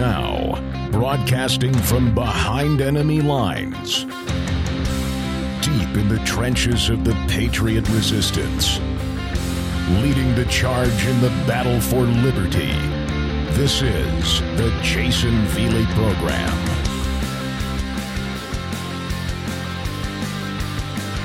[0.00, 0.54] Now,
[0.92, 4.04] broadcasting from behind enemy lines,
[5.62, 8.78] deep in the trenches of the Patriot resistance,
[10.00, 12.72] leading the charge in the battle for liberty.
[13.52, 16.48] This is the Jayson Veley Program.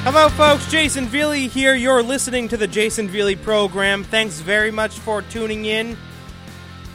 [0.03, 0.65] Hello, folks.
[0.69, 1.75] Jayson Veley here.
[1.75, 4.03] You're listening to the Jayson Veley program.
[4.03, 5.95] Thanks very much for tuning in.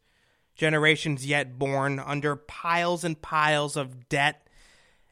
[0.60, 4.46] generations yet born, under piles and piles of debt,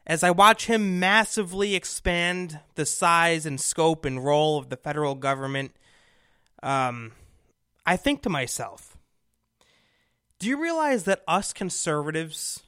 [0.05, 5.15] as I watch him massively expand the size and scope and role of the federal
[5.15, 5.71] government,
[6.61, 7.13] um,
[7.83, 8.95] I think to myself,
[10.37, 12.61] do you realize that us conservatives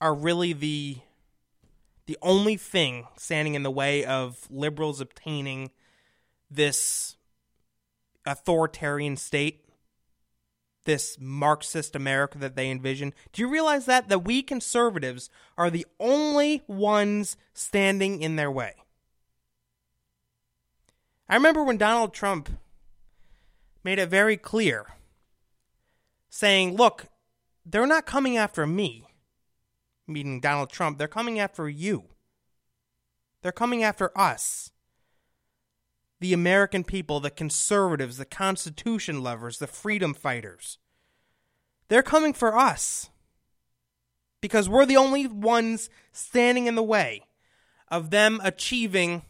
[0.00, 0.98] are really the
[2.06, 5.70] the only thing standing in the way of liberals obtaining
[6.50, 7.14] this
[8.26, 9.64] authoritarian state,
[10.84, 13.12] this Marxist America that they envision.
[13.32, 14.08] Do you realize that?
[14.08, 18.74] That we conservatives are the only ones standing in their way.
[21.28, 22.48] I remember when Donald Trump
[23.84, 24.86] made it very clear,
[26.28, 27.06] saying, look,
[27.64, 29.06] they're not coming after me,
[30.08, 32.04] meaning Donald Trump, they're coming after you.
[33.42, 34.72] They're coming after us
[36.20, 40.78] the American people, the conservatives, the Constitution lovers, the freedom fighters.
[41.88, 43.10] They're coming for us
[44.40, 47.22] because we're the only ones standing in the way
[47.88, 49.22] of them achieving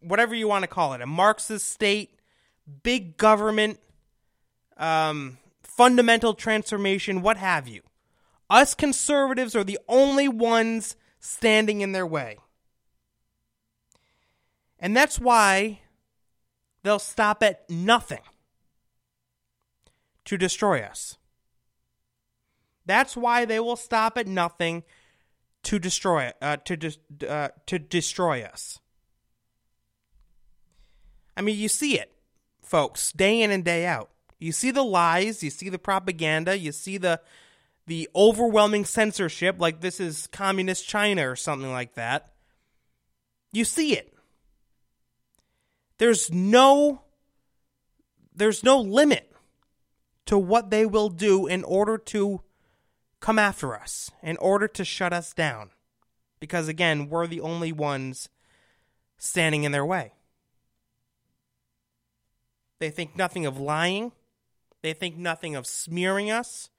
[0.00, 2.18] whatever you want to call it a Marxist state,
[2.82, 3.78] big government,
[4.76, 7.82] um, fundamental transformation, what have you.
[8.50, 12.38] Us conservatives are the only ones standing in their way.
[14.80, 15.80] And that's why
[16.82, 18.22] they'll stop at nothing
[20.24, 21.16] to destroy us.
[22.86, 24.82] That's why they will stop at nothing
[25.64, 28.78] to destroy uh, to de- uh, to destroy us.
[31.36, 32.12] I mean, you see it,
[32.62, 34.10] folks, day in and day out.
[34.38, 37.20] You see the lies, you see the propaganda, you see the
[37.86, 42.32] the overwhelming censorship, like this is communist China or something like that.
[43.52, 44.14] You see it
[45.98, 47.02] there's no
[48.34, 49.32] there's no limit
[50.26, 52.42] to what they will do in order to
[53.20, 55.70] come after us, in order to shut us down.
[56.38, 58.28] Because again, we're the only ones
[59.16, 60.12] standing in their way.
[62.78, 64.12] They think nothing of lying.
[64.82, 66.70] They think nothing of smearing us,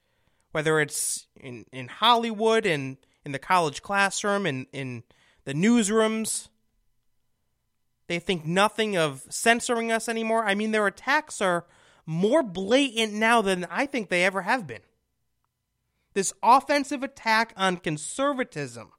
[0.54, 5.04] whether it's in, in Hollywood and in the college classroom and in, in
[5.44, 6.48] the newsrooms
[8.10, 10.44] they think nothing of censoring us anymore.
[10.44, 11.68] I mean, their attacks are
[12.08, 14.82] more blatant now than I think they ever have been.
[16.16, 18.94] This offensive attack on conservatism,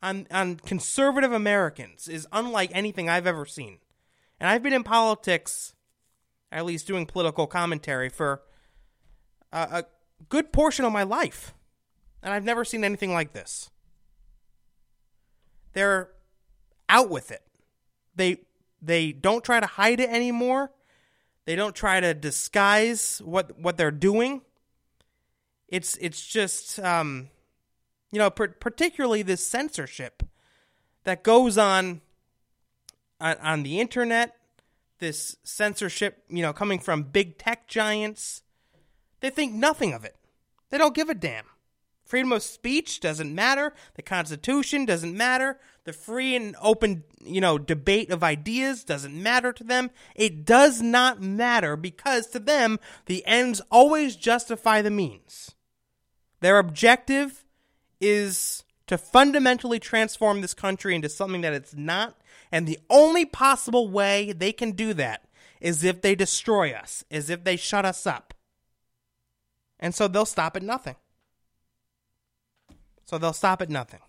[0.00, 3.78] on, on conservative Americans, is unlike anything I've ever seen.
[4.38, 5.74] And I've been in politics,
[6.52, 8.42] at least doing political commentary, for
[9.52, 9.84] a, a
[10.28, 11.52] good portion of my life.
[12.22, 13.70] And I've never seen anything like this.
[15.72, 16.10] They're
[16.88, 17.42] out with it
[18.16, 18.38] they
[18.82, 20.72] they don't try to hide it anymore.
[21.44, 24.42] They don't try to disguise what what they're doing.
[25.68, 27.28] It's it's just um,
[28.10, 30.22] you know particularly this censorship
[31.04, 32.00] that goes on,
[33.20, 34.34] on on the internet.
[34.98, 38.42] This censorship, you know, coming from big tech giants,
[39.20, 40.16] they think nothing of it.
[40.70, 41.44] They don't give a damn.
[42.06, 43.74] Freedom of speech doesn't matter.
[43.94, 45.58] The Constitution doesn't matter.
[45.86, 49.92] The free and open, you know, debate of ideas doesn't matter to them.
[50.16, 55.54] It does not matter because to them, the ends always justify the means.
[56.40, 57.44] Their objective
[58.00, 62.16] is to fundamentally transform this country into something that it's not.
[62.50, 65.22] And the only possible way they can do that
[65.60, 68.34] is if they destroy us, is if they shut us up.
[69.78, 70.96] And so they'll stop at nothing.
[73.04, 74.00] So they'll stop at nothing.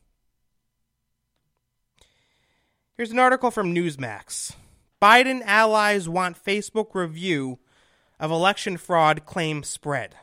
[2.97, 4.55] Here's an article from Newsmax
[4.99, 7.59] Biden allies want Facebook review
[8.19, 10.15] of election fraud claim spread.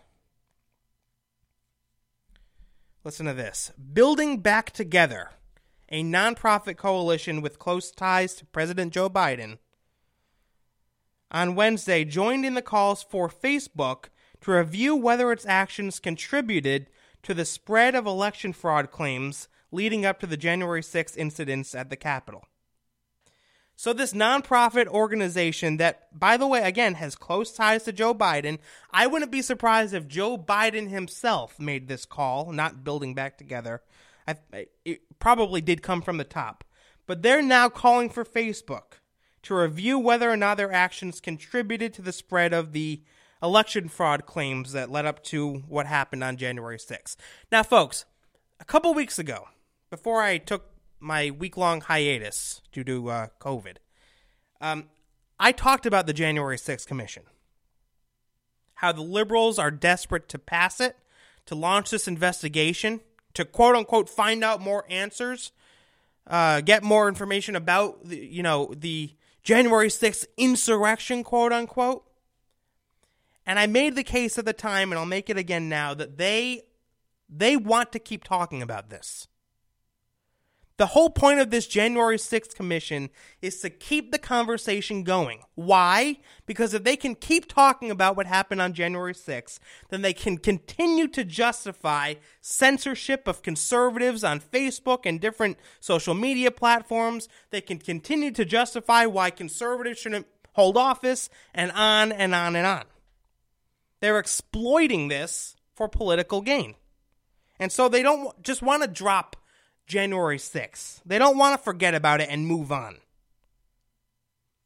[3.04, 3.70] Listen to this.
[3.92, 5.30] Building back together.
[5.88, 9.58] a nonprofit coalition with close ties to President Joe Biden,
[11.30, 14.06] on Wednesday joined in the calls for Facebook
[14.40, 16.88] to review whether its actions contributed
[17.22, 21.88] to the spread of election fraud claims leading up to the January 6 incidents at
[21.88, 22.44] the Capitol.
[23.76, 28.58] So, this nonprofit organization that, by the way, again, has close ties to Joe Biden,
[28.92, 33.82] I wouldn't be surprised if Joe Biden himself made this call, not building back together.
[34.28, 34.36] I,
[34.84, 36.64] it probably did come from the top.
[37.06, 39.00] But they're now calling for Facebook
[39.42, 43.02] to review whether or not their actions contributed to the spread of the
[43.42, 47.16] election fraud claims that led up to what happened on January 6th.
[47.52, 48.06] Now, folks,
[48.58, 49.48] a couple weeks ago,
[49.90, 50.73] before I took
[51.04, 53.76] my week long hiatus due to uh, COVID,
[54.60, 54.86] um,
[55.38, 57.24] I talked about the January 6th Commission.
[58.76, 60.96] How the liberals are desperate to pass it,
[61.46, 63.00] to launch this investigation,
[63.34, 65.52] to quote unquote find out more answers,
[66.26, 69.12] uh, get more information about the, you know the
[69.42, 72.04] January 6th insurrection, quote unquote.
[73.46, 76.16] And I made the case at the time, and I'll make it again now, that
[76.16, 76.62] they
[77.28, 79.28] they want to keep talking about this.
[80.76, 83.10] The whole point of this January 6th commission
[83.40, 85.42] is to keep the conversation going.
[85.54, 86.18] Why?
[86.46, 89.60] Because if they can keep talking about what happened on January 6th,
[89.90, 96.50] then they can continue to justify censorship of conservatives on Facebook and different social media
[96.50, 97.28] platforms.
[97.50, 102.66] They can continue to justify why conservatives shouldn't hold office, and on and on and
[102.66, 102.84] on.
[104.00, 106.74] They're exploiting this for political gain.
[107.58, 109.36] And so they don't just want to drop
[109.86, 111.00] January 6th.
[111.04, 112.98] They don't want to forget about it and move on.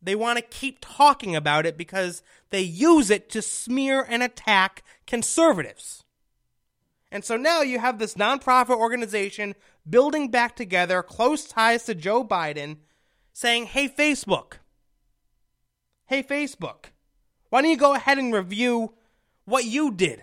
[0.00, 4.84] They want to keep talking about it because they use it to smear and attack
[5.06, 6.04] conservatives.
[7.10, 9.54] And so now you have this nonprofit organization
[9.88, 12.78] building back together close ties to Joe Biden
[13.32, 14.54] saying, hey, Facebook,
[16.06, 16.86] hey, Facebook,
[17.48, 18.94] why don't you go ahead and review
[19.46, 20.22] what you did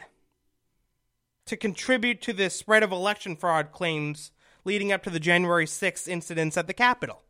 [1.45, 4.31] to contribute to the spread of election fraud claims
[4.65, 7.23] leading up to the January 6th incidents at the Capitol.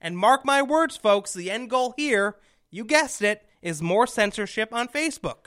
[0.00, 2.36] And mark my words, folks, the end goal here,
[2.70, 5.46] you guessed it, is more censorship on Facebook.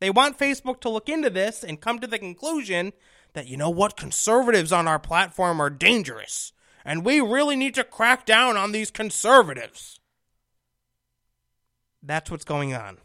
[0.00, 2.92] They want Facebook to look into this and come to the conclusion
[3.34, 6.52] that, you know what, conservatives on our platform are dangerous,
[6.84, 10.00] and we really need to crack down on these conservatives.
[12.02, 12.98] That's what's going on.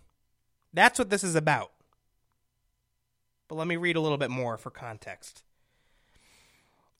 [0.72, 1.72] That's what this is about.
[3.48, 5.44] But let me read a little bit more for context.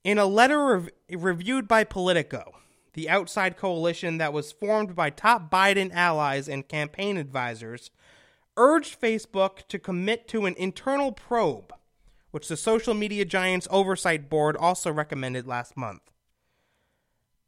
[0.04, 2.52] In a letter rev- reviewed by Politico,
[2.94, 7.90] the outside coalition that was formed by top Biden allies and campaign advisors
[8.58, 11.74] urged Facebook to commit to an internal probe,
[12.32, 16.02] which the social media giant's oversight board also recommended last month.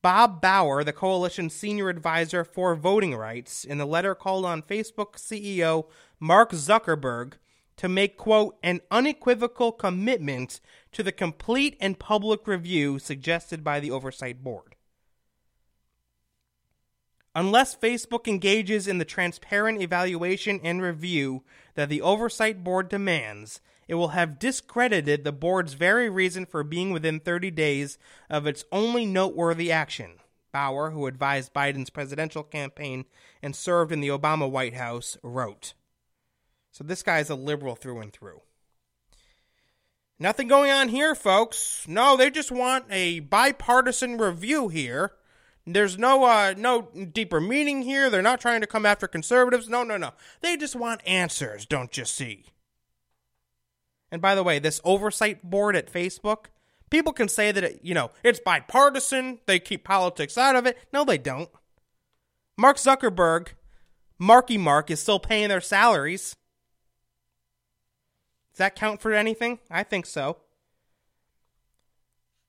[0.01, 5.15] Bob Bauer, the coalition's senior advisor for voting rights, in the letter called on Facebook
[5.17, 5.87] CEO
[6.21, 7.33] Mark Zuckerberg
[7.77, 10.61] to make, quote, an unequivocal commitment
[10.95, 14.77] to the complete and public review suggested by the Oversight Board.
[17.35, 21.43] Unless Facebook engages in the transparent evaluation and review
[21.73, 23.59] that the Oversight Board demands,
[23.89, 27.97] it will have discredited the board's very reason for being within 30 days
[28.29, 30.19] of its only noteworthy action.
[30.53, 33.03] Bauer, who advised Biden's presidential campaign
[33.43, 35.73] and served in the Obama White House, wrote.
[36.71, 38.39] So this guy is a liberal through and through.
[40.17, 41.85] Nothing going on here, folks.
[41.87, 45.11] No, they just want a bipartisan review here.
[45.67, 48.09] There's no uh, no deeper meaning here.
[48.09, 49.67] They're not trying to come after conservatives.
[49.67, 50.11] No, no, no.
[50.41, 52.45] They just want answers, don't you see?
[54.11, 56.45] And by the way, this oversight board at Facebook,
[56.89, 60.77] people can say that it, you know, it's bipartisan, they keep politics out of it.
[60.93, 61.49] No, they don't.
[62.57, 63.49] Mark Zuckerberg,
[64.17, 66.35] Marky Mark is still paying their salaries.
[68.55, 69.59] Does that count for anything?
[69.69, 70.37] I think so.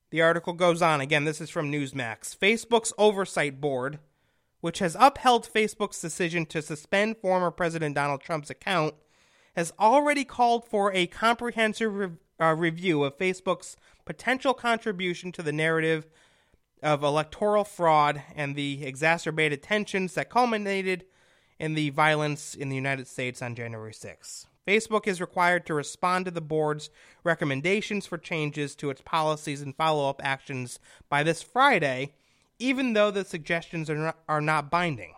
[0.09, 1.01] The article goes on.
[1.01, 2.33] Again, this is from Newsmax.
[2.33, 3.99] Facebook's oversight board,
[4.61, 8.95] which has upheld Facebook's decision to suspend former President Donald Trump's account,
[9.57, 12.09] has already called for a comprehensive re-
[12.39, 16.07] uh, review of Facebook's potential contribution to the narrative
[16.81, 21.03] of electoral fraud and the exacerbated tensions that culminated
[21.59, 24.47] in the violence in the United States on January 6.
[24.67, 26.89] Facebook is required to respond to the board's
[27.23, 32.13] recommendations for changes to its policies and follow up actions by this Friday,
[32.59, 35.13] even though the suggestions are not, are not binding.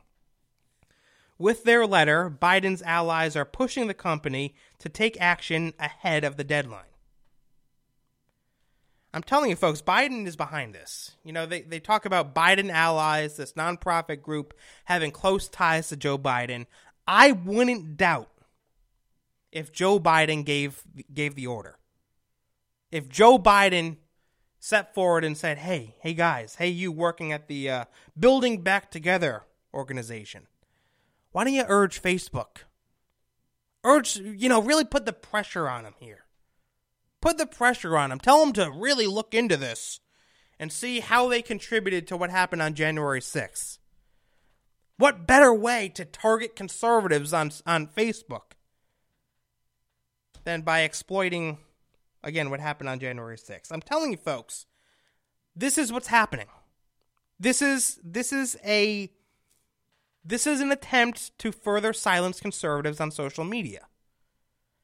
[1.39, 6.43] With their letter, Biden's allies are pushing the company to take action ahead of the
[6.43, 6.83] deadline.
[9.13, 11.15] I'm telling you, folks, Biden is behind this.
[11.23, 14.53] You know, they, they talk about Biden allies, this nonprofit group
[14.85, 16.67] having close ties to Joe Biden.
[17.07, 18.29] I wouldn't doubt
[19.51, 21.77] if Joe Biden gave gave the order.
[22.91, 23.97] If Joe Biden
[24.59, 27.85] set forward and said, "Hey, hey guys, hey you working at the uh,
[28.17, 30.47] Building Back Together organization,
[31.31, 32.63] why don't you urge Facebook?
[33.83, 36.25] Urge, you know, really put the pressure on them here.
[37.21, 38.19] Put the pressure on them.
[38.19, 39.99] Tell them to really look into this
[40.59, 43.77] and see how they contributed to what happened on January 6th.
[44.97, 48.53] What better way to target conservatives on on Facebook
[50.43, 51.57] than by exploiting
[52.23, 53.71] again what happened on January 6th?
[53.71, 54.65] I'm telling you folks,
[55.55, 56.47] this is what's happening.
[57.39, 59.11] This is this is a
[60.23, 63.87] this is an attempt to further silence conservatives on social media.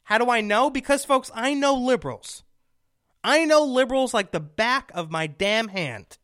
[0.03, 0.69] How do I know?
[0.69, 2.43] Because, folks, I know liberals.
[3.23, 6.17] I know liberals like the back of my damn hand.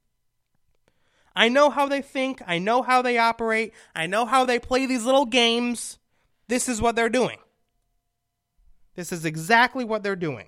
[1.36, 2.42] I know how they think.
[2.46, 3.74] I know how they operate.
[3.96, 5.98] I know how they play these little games.
[6.48, 7.40] This is what they're doing.
[8.96, 10.48] This is exactly what they're doing.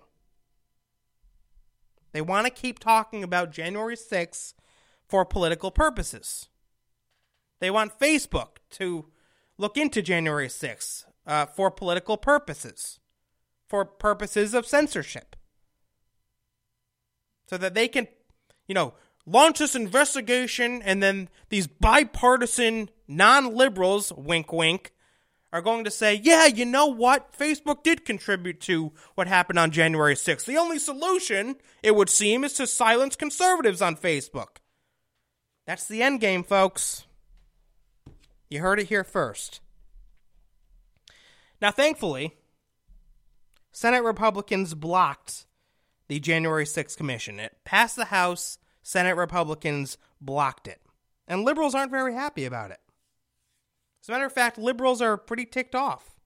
[2.12, 4.54] They want to keep talking about January 6th
[5.08, 6.50] for political purposes.
[7.60, 9.06] They want Facebook to
[9.58, 13.00] look into January 6th uh, for political purposes
[13.74, 15.36] for purposes of censorship.
[17.48, 18.08] So that they can,
[18.68, 18.94] you know,
[19.26, 24.93] launch this investigation and then these bipartisan non liberals, wink wink,
[25.54, 27.32] are going to say, yeah, you know what?
[27.38, 30.46] Facebook did contribute to what happened on January 6th.
[30.46, 34.58] The only solution, it would seem, is to silence conservatives on Facebook.
[35.68, 37.06] That's the end game, folks.
[38.50, 39.62] You heard it here first.
[41.62, 42.34] Now, thankfully,
[43.72, 45.46] Senate Republicans blocked
[46.08, 47.40] the January 6th commission.
[47.40, 50.82] It passed the House, Senate Republicans blocked it.
[51.28, 52.80] And liberals aren't very happy about it.
[54.04, 56.20] As a matter of fact, liberals are pretty ticked off.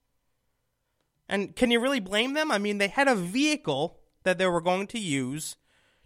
[1.29, 2.51] And can you really blame them?
[2.51, 5.55] I mean, they had a vehicle that they were going to use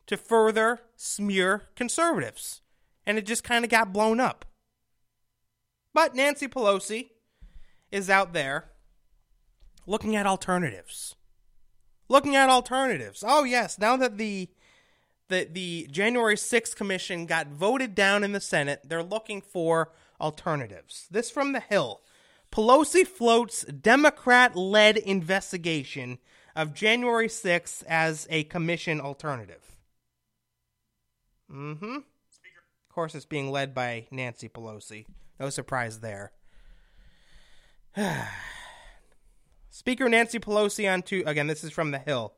[0.06, 2.62] to further smear conservatives,
[3.06, 4.46] and it just kind of got blown up.
[5.94, 7.10] But Nancy Pelosi
[7.92, 8.72] is out there
[9.88, 11.16] looking at alternatives
[12.12, 13.24] looking at alternatives.
[13.26, 14.50] Oh yes, now that the
[15.30, 21.08] the the January 6th commission got voted down in the Senate, they're looking for alternatives.
[21.12, 22.02] This from the Hill.
[22.52, 26.20] Pelosi floats Democrat-led investigation
[26.56, 29.78] of January 6th as a commission alternative.
[31.52, 31.96] Mm-hmm.
[31.96, 35.06] Of course, it's being led by Nancy Pelosi.
[35.40, 36.32] No surprise there.
[39.70, 42.34] Speaker Nancy Pelosi on two again this is from the Hill.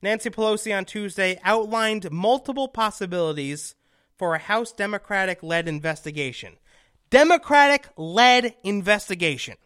[0.00, 3.74] Nancy Pelosi on Tuesday outlined multiple possibilities
[4.16, 6.54] for a House Democratic led investigation.
[7.10, 9.56] Democratic led investigation.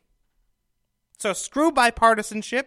[1.18, 2.64] So screw bipartisanship.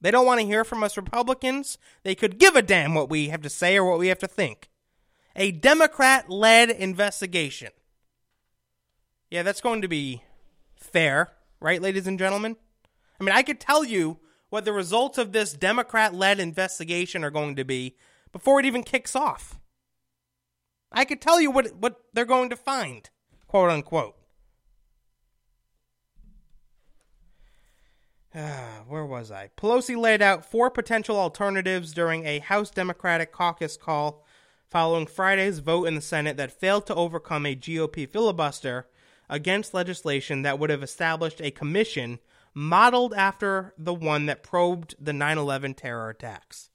[0.00, 1.76] They don't want to hear from us Republicans.
[2.02, 4.26] They could give a damn what we have to say or what we have to
[4.26, 4.68] think.
[5.36, 7.70] A Democrat led investigation.
[9.30, 10.22] Yeah, that's going to be
[10.74, 12.56] fair, right, ladies and gentlemen?
[13.20, 14.18] I mean, I could tell you
[14.48, 17.96] what the results of this Democrat led investigation are going to be
[18.32, 19.60] before it even kicks off.
[20.90, 23.08] I could tell you what, what they're going to find,
[23.50, 24.14] quote unquote.
[28.32, 29.50] Uh, where was I?
[29.56, 34.24] Pelosi laid out four potential alternatives during a House Democratic caucus call
[34.70, 38.86] following Friday's vote in the Senate that failed to overcome a GOP filibuster
[39.28, 42.20] against legislation that would have established a commission
[42.54, 46.69] modeled after the one that probed the 9 11 terror attacks.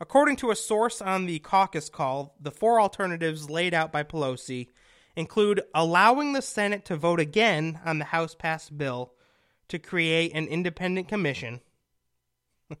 [0.00, 4.68] According to a source on the caucus call, the four alternatives laid out by Pelosi
[5.16, 9.12] include allowing the Senate to vote again on the House passed bill
[9.66, 11.60] to create an independent commission.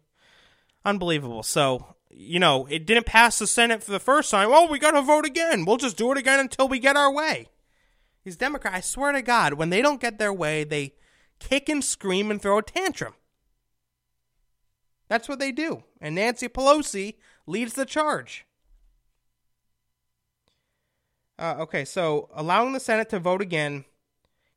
[0.84, 1.42] Unbelievable.
[1.42, 4.50] So, you know, it didn't pass the Senate for the first time.
[4.50, 5.64] Well, we got to vote again.
[5.64, 7.48] We'll just do it again until we get our way.
[8.24, 10.94] These Democrats, I swear to God, when they don't get their way, they
[11.40, 13.14] kick and scream and throw a tantrum.
[15.08, 15.82] That's what they do.
[16.00, 18.44] And Nancy Pelosi leads the charge.
[21.38, 23.84] Uh, okay, so allowing the Senate to vote again,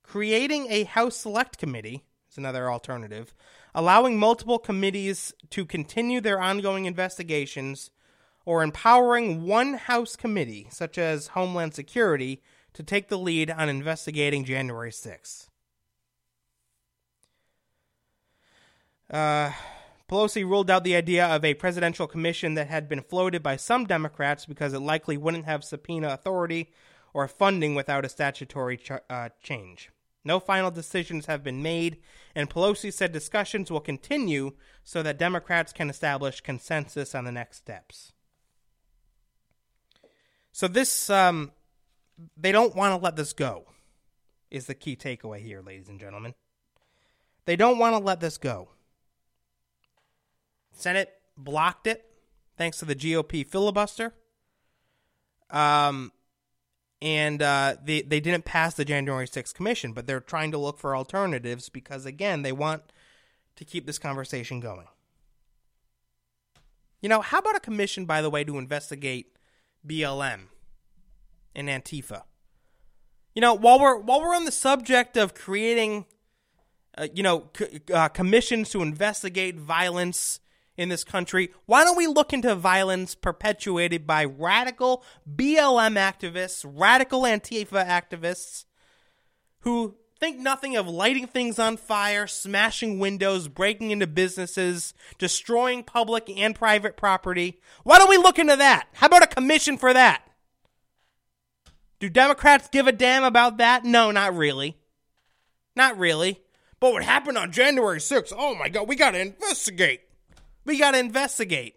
[0.04, 3.36] creating a House Select Committee is another alternative,
[3.76, 7.92] allowing multiple committees to continue their ongoing investigations,
[8.46, 12.42] or empowering one House committee, such as Homeland Security,
[12.74, 15.48] to take the lead on investigating January 6th.
[19.10, 19.52] Uh,
[20.12, 23.86] Pelosi ruled out the idea of a presidential commission that had been floated by some
[23.86, 26.70] Democrats because it likely wouldn't have subpoena authority
[27.14, 29.90] or funding without a statutory ch- uh, change.
[30.26, 31.98] No final decisions have been made,
[32.36, 34.52] and Pelosi said discussions will continue
[34.84, 38.12] so that Democrats can establish consensus on the next steps.
[40.52, 41.54] So, this, um,
[42.36, 43.66] they don't want to let this go,
[44.52, 46.36] is the key takeaway here, ladies and gentlemen.
[47.46, 48.72] They don't want to let this go.
[50.72, 52.06] Senate blocked it
[52.58, 54.14] thanks to the GOP filibuster.
[55.50, 56.12] Um,
[57.02, 60.78] and uh, they they didn't pass the January 6th commission, but they're trying to look
[60.78, 62.84] for alternatives because again, they want
[63.56, 64.88] to keep this conversation going.
[67.02, 69.36] You know, how about a commission, by the way, to investigate
[69.86, 70.42] BLM
[71.56, 72.24] and Antifa?
[73.34, 76.06] You know, while we're while we're on the subject of creating,
[76.96, 80.41] uh, you know, c- uh, commissions to investigate violence
[80.82, 87.22] in this country, why don't we look into violence perpetuated by radical BLM activists, radical
[87.22, 88.66] Antifa activists,
[89.60, 96.28] who think nothing of lighting things on fire, smashing windows, breaking into businesses, destroying public
[96.36, 97.62] and private property?
[97.84, 98.88] Why don't we look into that?
[98.94, 100.24] How about a commission for that?
[102.00, 103.86] Do Democrats give a damn about that?
[103.86, 104.78] No, not really.
[105.76, 106.42] Not really.
[106.80, 108.34] But what happened on January 6th?
[108.36, 110.02] Oh my God, we got to investigate.
[110.66, 111.76] We got to investigate.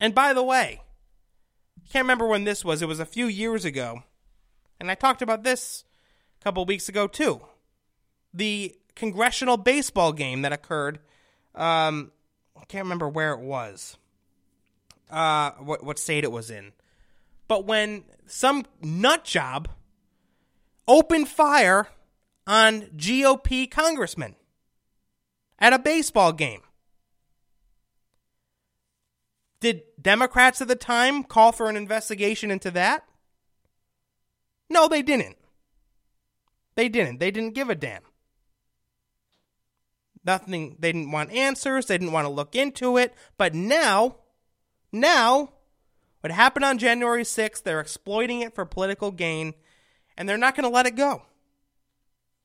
[0.00, 0.82] And by the way,
[1.78, 2.82] I can't remember when this was.
[2.82, 4.02] It was a few years ago.
[4.80, 5.84] And I talked about this
[6.40, 7.40] a couple weeks ago, too.
[8.34, 10.98] The congressional baseball game that occurred.
[11.54, 12.12] Um,
[12.60, 13.96] I can't remember where it was,
[15.10, 16.72] uh, what, what state it was in.
[17.46, 19.68] But when some nut job
[20.88, 21.88] opened fire
[22.46, 24.34] on GOP congressmen
[25.58, 26.62] at a baseball game.
[29.62, 33.04] Did Democrats at the time call for an investigation into that?
[34.68, 35.36] No, they didn't.
[36.74, 37.20] They didn't.
[37.20, 38.02] They didn't give a damn.
[40.24, 40.78] Nothing.
[40.80, 41.86] They didn't want answers.
[41.86, 43.14] They didn't want to look into it.
[43.38, 44.16] But now,
[44.90, 45.52] now,
[46.22, 49.54] what happened on January 6th, they're exploiting it for political gain,
[50.16, 51.22] and they're not going to let it go.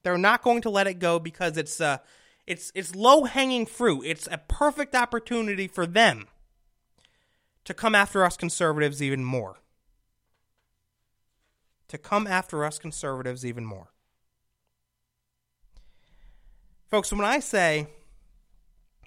[0.03, 1.97] They're not going to let it go because it's uh,
[2.45, 4.03] it's it's low hanging fruit.
[4.05, 6.27] It's a perfect opportunity for them
[7.67, 9.57] to come after us conservatives even more.
[11.89, 13.89] To come after us conservatives even more.
[16.89, 17.87] Folks, when I say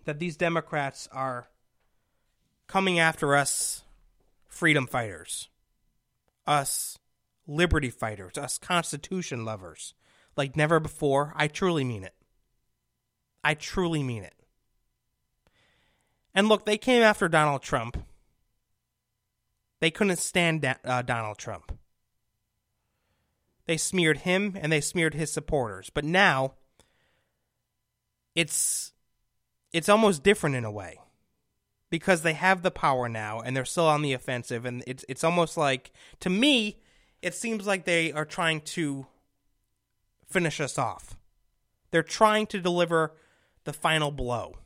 [0.04, 1.48] that these Democrats are
[2.66, 3.82] coming after us
[4.46, 5.48] freedom fighters,
[6.46, 6.98] us
[7.46, 9.94] liberty fighters, us Constitution lovers,
[10.36, 12.14] like never before, I truly mean it.
[13.42, 14.34] I truly mean it.
[16.34, 18.04] And look, they came after Donald Trump
[19.80, 21.76] they couldn't stand uh, Donald Trump.
[23.66, 25.90] They smeared him and they smeared his supporters.
[25.90, 26.54] But now
[28.34, 28.92] it's
[29.72, 30.98] it's almost different in a way
[31.88, 35.24] because they have the power now and they're still on the offensive and it's it's
[35.24, 36.80] almost like to me
[37.22, 39.06] it seems like they are trying to
[40.26, 41.16] finish us off.
[41.90, 43.14] They're trying to deliver
[43.64, 44.56] the final blow.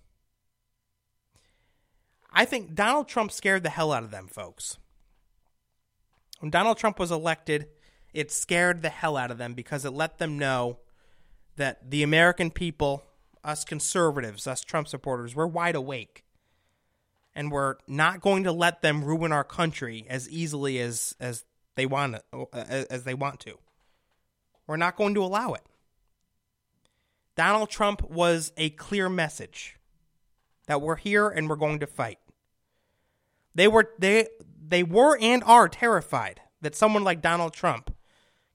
[2.33, 4.79] I think Donald Trump scared the hell out of them, folks.
[6.41, 7.69] When Donald Trump was elected,
[8.13, 10.79] it scared the hell out of them because it let them know
[11.57, 13.05] that the American people,
[13.43, 16.25] us conservatives, us Trump supporters, we're wide awake.
[17.35, 21.45] And we're not going to let them ruin our country as easily as as
[21.75, 22.17] they want
[22.53, 23.59] as they want to.
[24.69, 25.63] We're not going to allow it.
[27.35, 29.77] Donald Trump was a clear message
[30.67, 32.19] that we're here and we're going to fight.
[33.55, 34.29] They were they
[34.67, 37.95] they were and are terrified that someone like Donald Trump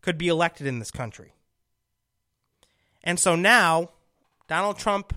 [0.02, 1.34] could be elected in this country.
[3.04, 3.92] And so now,
[4.48, 5.14] Donald Trump,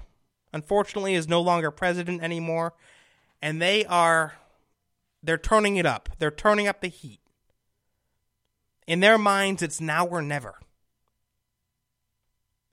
[0.53, 2.75] unfortunately, is no longer president anymore,
[3.41, 4.35] and they are
[5.23, 6.11] they're turning it up.
[6.19, 7.21] They're turning up the heat.
[8.87, 10.59] In their minds, it's now or never.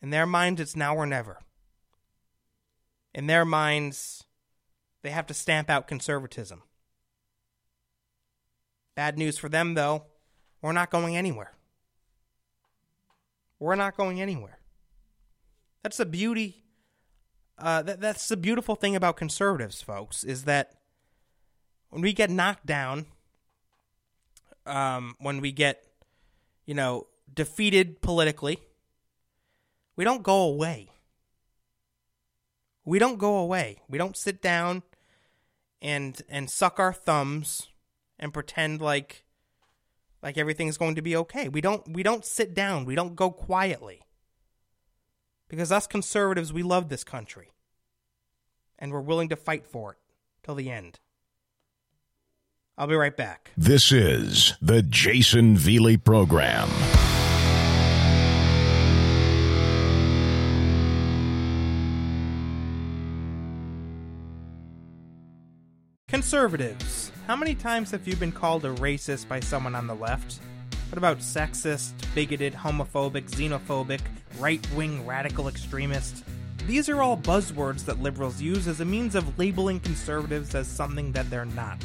[0.01, 1.39] In their minds, it's now or never.
[3.13, 4.23] In their minds,
[5.01, 6.63] they have to stamp out conservatism.
[8.99, 10.03] Bad news for them, though.
[10.62, 11.53] We're not going anywhere.
[13.57, 14.59] We're not going anywhere.
[15.83, 16.65] That's the beauty.
[17.57, 20.73] Uh, that, that's the beautiful thing about conservatives, folks, is that
[21.91, 23.05] when we get knocked down,
[24.65, 25.81] um, when we get,
[26.65, 28.59] you know, defeated politically,
[29.95, 30.89] we don't go away.
[32.83, 33.77] We don't go away.
[33.88, 34.83] We don't sit down
[35.81, 37.69] and and suck our thumbs
[38.19, 39.23] and pretend like
[40.21, 41.47] like everything's going to be okay.
[41.49, 42.86] We don't we don't sit down.
[42.86, 44.01] We don't go quietly.
[45.47, 47.53] Because us conservatives, we love this country.
[48.77, 49.97] And we're willing to fight for it
[50.43, 50.99] till the end.
[52.77, 53.51] I'll be right back.
[53.58, 56.69] This is the Jayson Veley Program.
[66.08, 67.12] Conservatives.
[67.29, 70.39] How many times have you been called a racist by someone on the left?
[70.89, 73.99] What about sexist, bigoted, homophobic, xenophobic,
[74.39, 76.23] right wing radical extremist?
[76.65, 81.11] These are all buzzwords that liberals use as a means of labeling conservatives as something
[81.11, 81.77] that they're not.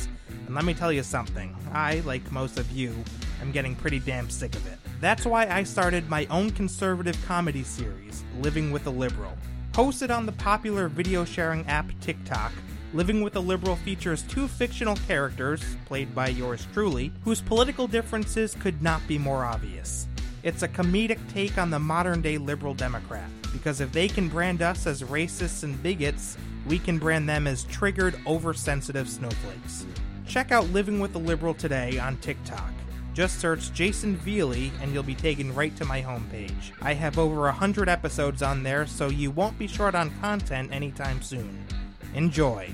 [0.46, 2.94] And let me tell you something, I, like most of you,
[3.42, 4.78] am getting pretty damn sick of it.
[5.02, 9.36] That's why I started my own conservative comedy series, Living with a Liberal.
[9.72, 12.52] Hosted on the popular video sharing app TikTok,
[12.94, 18.54] Living with a Liberal features two fictional characters, played by yours truly, whose political differences
[18.54, 20.06] could not be more obvious.
[20.44, 24.62] It's a comedic take on the modern day liberal Democrat, because if they can brand
[24.62, 29.86] us as racists and bigots, we can brand them as triggered, oversensitive snowflakes.
[30.24, 32.70] Check out Living with a Liberal today on TikTok.
[33.12, 36.70] Just search Jayson Veley and you'll be taken right to my homepage.
[36.80, 40.72] I have over a hundred episodes on there, so you won't be short on content
[40.72, 41.66] anytime soon.
[42.14, 42.72] Enjoy.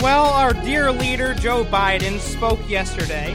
[0.00, 3.34] Well, our dear leader, Joe Biden, spoke yesterday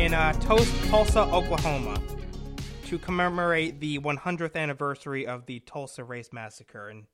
[0.00, 2.00] in uh, Tulsa, Oklahoma,
[2.86, 6.88] to commemorate the 100th anniversary of the Tulsa Race Massacre.
[6.88, 7.06] And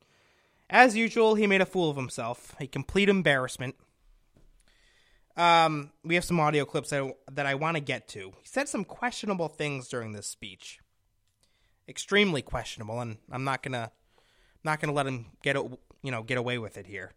[0.74, 3.76] as usual, he made a fool of himself, a complete embarrassment.
[5.36, 8.32] Um, we have some audio clips that, that I want to get to.
[8.40, 10.80] He said some questionable things during this speech,
[11.88, 13.92] extremely questionable, and I'm not gonna
[14.64, 17.12] not gonna let him get you know get away with it here.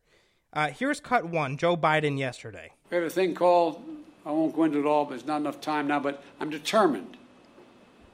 [0.53, 2.71] Uh, here's cut one Joe Biden yesterday.
[2.91, 3.83] We have a thing called,
[4.23, 7.17] I won't go into it all, but there's not enough time now, but I'm determined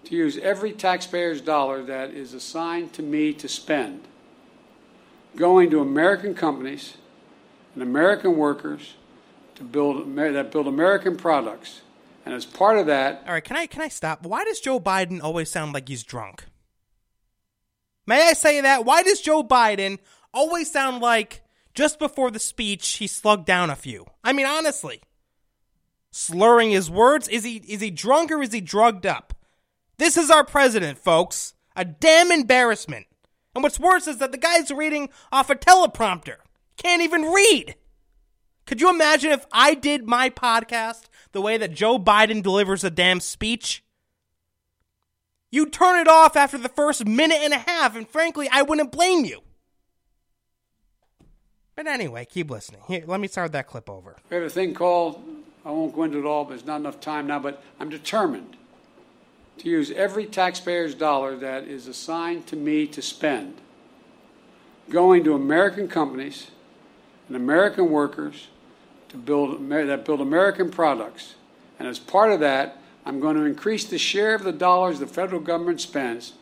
[0.06, 4.08] to use every taxpayer's dollar that is assigned to me to spend
[5.36, 6.98] going to American companies
[7.74, 8.96] and American workers
[9.56, 11.82] to build that build American products.
[12.26, 14.26] And as part of that, all right, can I can I stop?
[14.26, 16.46] Why does Joe Biden always sound like he's drunk?
[18.06, 18.86] May I say that?
[18.86, 20.00] Why does Joe Biden
[20.34, 21.44] always sound like
[21.74, 24.06] just before the speech, he slugged down a few.
[24.24, 25.02] I mean, honestly,
[26.12, 27.28] slurring his words.
[27.28, 29.34] Is he is he drunk or is he drugged up?
[29.98, 31.54] This is our president, folks.
[31.76, 33.08] A damn embarrassment.
[33.56, 36.38] And what's worse is that the guy's reading off a teleprompter.
[36.78, 37.76] Can't even read.
[38.66, 42.90] Could you imagine if I did my podcast the way that Joe Biden delivers a
[42.90, 43.84] damn speech?
[45.52, 48.92] You'd turn it off after the first minute and a half, and frankly, I wouldn't
[48.92, 49.42] blame you.
[51.76, 52.82] But anyway, keep listening.
[52.88, 54.16] Here, let me start that clip over.
[54.30, 55.24] We have a thing called,
[55.66, 58.58] I won't go into it all, but there's not enough time now, but I'm determined
[59.60, 63.56] to use every taxpayer's dollar that is assigned to me to spend
[64.90, 66.52] going to American companies
[67.28, 68.48] and American workers
[69.10, 71.36] to build that build American products.
[71.80, 75.08] And as part of that, I'm going to increase the share of the dollars the
[75.08, 76.34] federal government spends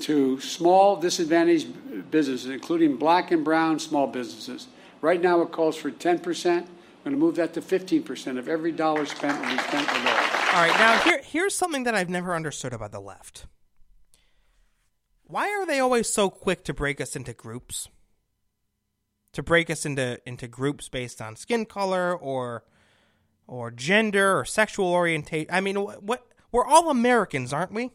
[0.00, 4.68] to small disadvantaged businesses, including black and brown small businesses.
[5.00, 6.58] Right now, it calls for 10%.
[6.58, 6.66] I'm
[7.04, 10.52] going to move that to 15% of every dollar spent will be spent that.
[10.54, 13.46] All right, now here, here's something that I've never understood about the left.
[15.24, 17.88] Why are they always so quick to break us into groups?
[19.32, 22.64] To break us into into groups based on skin color or
[23.46, 25.48] or gender or sexual orientation.
[25.50, 27.92] I mean, what we're all Americans, aren't we?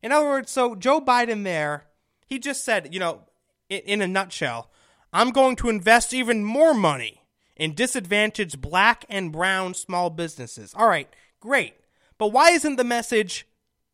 [0.00, 1.86] In other words, so Joe Biden there,
[2.24, 3.22] he just said, you know,
[3.68, 4.70] in, in a nutshell,
[5.12, 7.19] I'm going to invest even more money
[7.60, 10.72] in disadvantaged black and brown small businesses.
[10.74, 11.08] All right,
[11.40, 11.74] great.
[12.16, 13.46] But why isn't the message,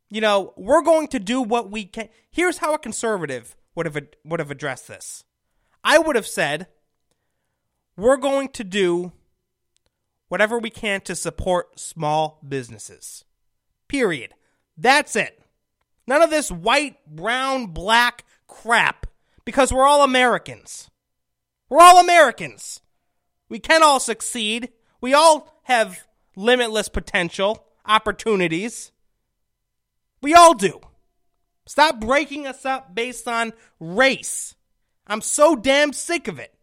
[0.09, 2.09] you know, we're going to do what we can?
[2.31, 5.25] Here's how a conservative would have would have addressed this.
[5.83, 6.69] I would have said,
[7.97, 9.13] "We're going to do
[10.29, 13.25] whatever we can to support small businesses."
[13.89, 14.35] Period.
[14.77, 15.43] That's it.
[16.07, 19.07] None of this white, brown, black crap
[19.45, 20.89] because we're all Americans.
[21.69, 22.81] We're all Americans.
[23.49, 24.71] We can all succeed.
[25.01, 28.93] We all have limitless potential, opportunities.
[30.21, 30.81] We all do.
[31.67, 34.55] Stop breaking us up based on race.
[35.07, 36.55] I'm so damn sick of it.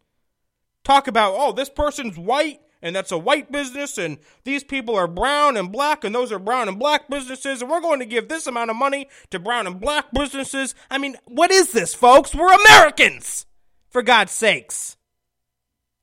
[0.83, 5.07] Talk about, oh, this person's white and that's a white business, and these people are
[5.07, 8.27] brown and black, and those are brown and black businesses, and we're going to give
[8.27, 10.75] this amount of money to brown and black businesses.
[10.91, 12.35] I mean, what is this, folks?
[12.35, 13.45] We're Americans,
[13.89, 14.97] for God's sakes.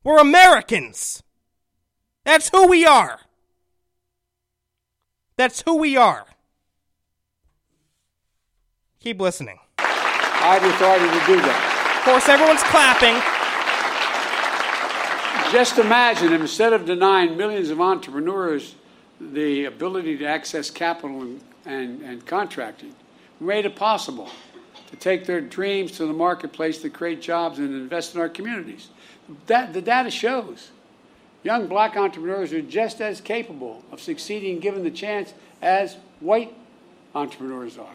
[0.03, 1.23] We're Americans.
[2.25, 3.21] That's who we are.
[5.37, 6.27] That's who we are.
[9.01, 9.59] Keep listening.
[9.79, 11.97] I have the authority to do that.
[11.99, 13.17] Of course, everyone's clapping.
[15.53, 18.77] Just imagine instead of denying millions of entrepreneurs
[19.21, 22.95] the ability to access capital and, and, and contracting,
[23.39, 24.31] we made it possible
[24.91, 28.89] to take their dreams to the marketplace to create jobs and invest in our communities.
[29.47, 30.71] That, the data shows
[31.43, 36.55] young black entrepreneurs are just as capable of succeeding given the chance as white
[37.15, 37.95] entrepreneurs are.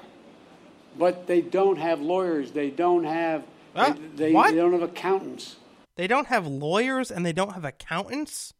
[0.98, 3.44] But they don't have lawyers, they don't have,
[3.76, 3.94] Huh?
[4.16, 4.52] they, they, What?
[4.52, 5.58] they don't have accountants.
[5.96, 8.54] They don't have lawyers and they don't have accountants?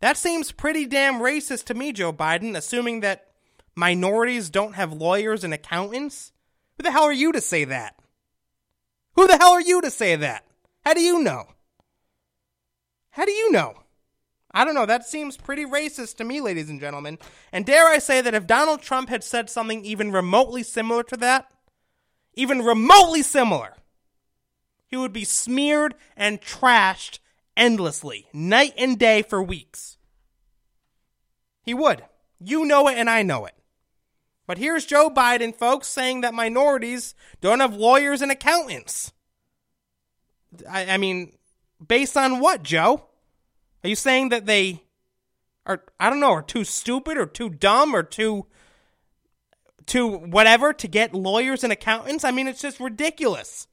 [0.00, 3.28] That seems pretty damn racist to me, Joe Biden, assuming that
[3.74, 6.32] minorities don't have lawyers and accountants?
[6.76, 7.96] Who the hell are you to say that?
[9.14, 10.44] Who the hell are you to say that?
[10.84, 11.48] How do you know?
[13.10, 13.74] How do you know?
[14.52, 14.86] I don't know.
[14.86, 17.18] That seems pretty racist to me, ladies and gentlemen.
[17.52, 21.16] And dare I say that if Donald Trump had said something even remotely similar to
[21.18, 21.50] that,
[22.34, 23.74] even remotely similar,
[24.86, 27.20] he would be smeared and trashed
[27.56, 29.98] endlessly, night and day for weeks.
[31.62, 32.04] He would.
[32.40, 33.54] You know it, and I know it.
[34.46, 39.12] But here's Joe Biden, folks, saying that minorities don't have lawyers and accountants.
[40.68, 41.34] I, I mean,
[41.86, 43.06] based on what, Joe?
[43.82, 44.82] Are you saying that they
[45.66, 48.46] are, I don't know, are too stupid or too dumb or too,
[49.86, 52.24] too whatever to get lawyers and accountants?
[52.24, 53.66] I mean, it's just ridiculous.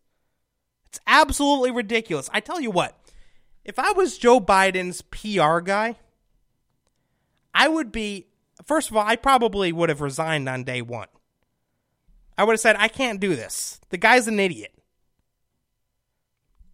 [0.90, 2.30] It's absolutely ridiculous.
[2.34, 2.98] I tell you what,
[3.66, 5.98] if I was Joe Biden's PR guy,
[7.54, 8.28] I would be,
[8.66, 11.08] first of all, I probably would have resigned on day one.
[12.38, 13.82] I would have said, I can't do this.
[13.90, 14.74] The guy's an idiot.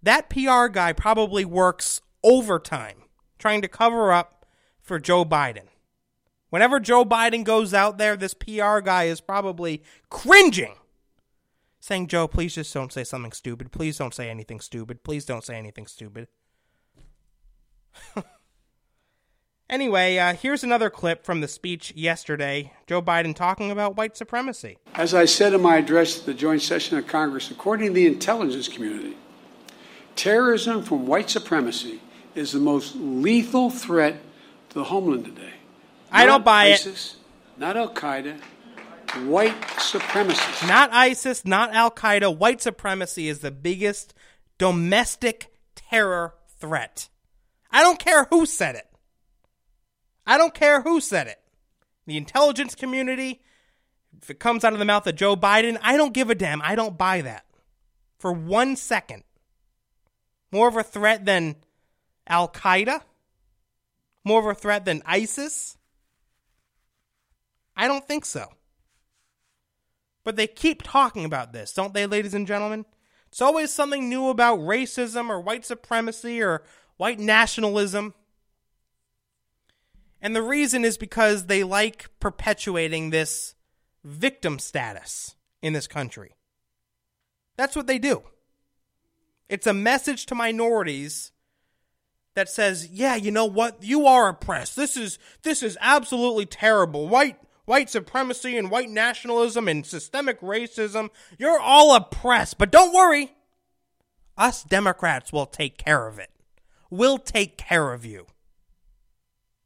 [0.03, 3.03] That PR guy probably works overtime
[3.39, 4.45] trying to cover up
[4.81, 5.67] for Joe Biden.
[6.49, 10.75] Whenever Joe Biden goes out there, this PR guy is probably cringing
[11.79, 13.71] saying, Joe, please just don't say something stupid.
[13.71, 15.03] Please don't say anything stupid.
[15.03, 16.27] Please don't say anything stupid.
[19.69, 24.77] anyway, uh, here's another clip from the speech yesterday Joe Biden talking about white supremacy.
[24.95, 28.07] As I said in my address to the joint session of Congress, according to the
[28.07, 29.17] intelligence community,
[30.15, 32.02] terrorism from white supremacy
[32.36, 34.17] is the most lethal threat
[34.69, 35.54] to the homeland today.
[36.12, 37.15] I don't Not buy it.
[37.58, 38.39] Not Al Qaeda,
[39.28, 40.67] white supremacists.
[40.67, 42.36] Not ISIS, not Al Qaeda.
[42.36, 44.13] White supremacy is the biggest
[44.58, 47.10] domestic terror threat.
[47.71, 48.88] I don't care who said it.
[50.26, 51.39] I don't care who said it.
[52.06, 53.41] The intelligence community,
[54.21, 56.62] if it comes out of the mouth of Joe Biden, I don't give a damn.
[56.62, 57.45] I don't buy that.
[58.19, 59.23] For one second.
[60.53, 61.55] More of a threat than
[62.27, 63.01] Al Qaeda?
[64.23, 65.79] More of a threat than ISIS?
[67.75, 68.49] I don't think so.
[70.23, 72.85] But they keep talking about this, don't they, ladies and gentlemen?
[73.29, 76.61] It's always something new about racism or white supremacy or
[76.97, 78.13] white nationalism.
[80.21, 83.55] And the reason is because they like perpetuating this
[84.03, 86.35] victim status in this country.
[87.57, 88.21] That's what they do.
[89.53, 91.31] It's a message to minorities
[92.33, 93.83] that says, "Yeah, you know what?
[93.83, 94.75] You are oppressed.
[94.75, 97.07] This is this is absolutely terrible.
[97.07, 101.11] White white supremacy and white nationalism and systemic racism.
[101.37, 103.33] You're all oppressed, but don't worry.
[104.39, 106.31] Us Democrats will take care of it.
[106.89, 108.25] We'll take care of you."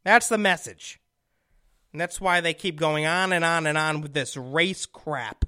[0.04, 1.00] That's the message.
[1.94, 5.46] And that's why they keep going on and on and on with this race crap.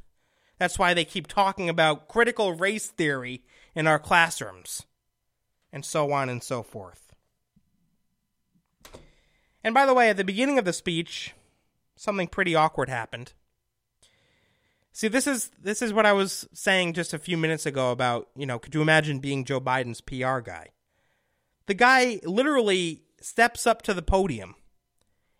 [0.60, 3.44] That's why they keep talking about critical race theory
[3.76, 4.84] in our classrooms,
[5.72, 7.14] and so on and so forth.
[9.64, 11.34] And by the way, at the beginning of the speech,
[11.96, 13.34] something pretty awkward happened.
[14.92, 18.30] See, this is this is what I was saying just a few minutes ago about,
[18.36, 20.70] you know, could you imagine being Joe Biden's PR guy?
[21.68, 24.56] The guy literally steps up to the podium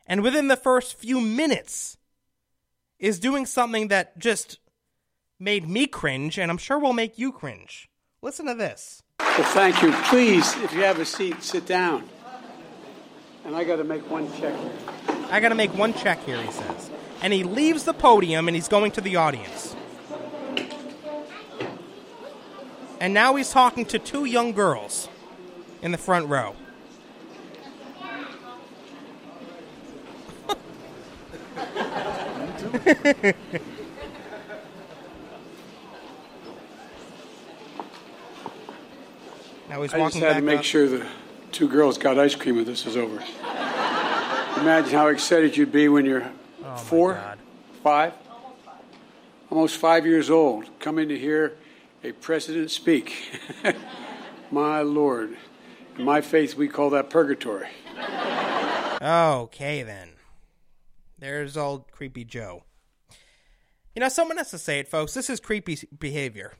[0.06, 1.98] and within the first few minutes
[3.00, 4.60] is doing something that just
[5.40, 7.89] made me cringe and I'm sure will make you cringe.
[8.22, 9.02] Listen to this.
[9.20, 9.94] Well, thank you.
[10.06, 12.10] Please, if you have a seat, sit down.
[13.46, 14.72] And I got to make one check here.
[15.32, 16.92] I got to make one check here, he says.
[17.22, 19.76] And he leaves the podium and he's going to the audience.
[23.00, 25.08] And now he's talking to two young girls
[25.82, 26.56] in the front row.
[39.70, 40.66] now he's I just had to make up.
[40.66, 41.06] sure the
[41.52, 43.24] two girls got ice cream when this is over.
[44.60, 46.30] Imagine how excited you'd be when you're
[46.66, 47.40] oh, four, God.
[47.84, 48.14] five,
[49.50, 51.56] almost five years old, coming to hear
[52.04, 53.14] a president speak.
[54.52, 55.38] my Lord.
[55.98, 57.68] In my faith, we call that purgatory.
[59.02, 60.10] Okay, then.
[61.18, 62.64] There's old creepy Joe.
[63.96, 65.14] You know, someone has to say it, folks.
[65.14, 66.54] This is creepy behavior.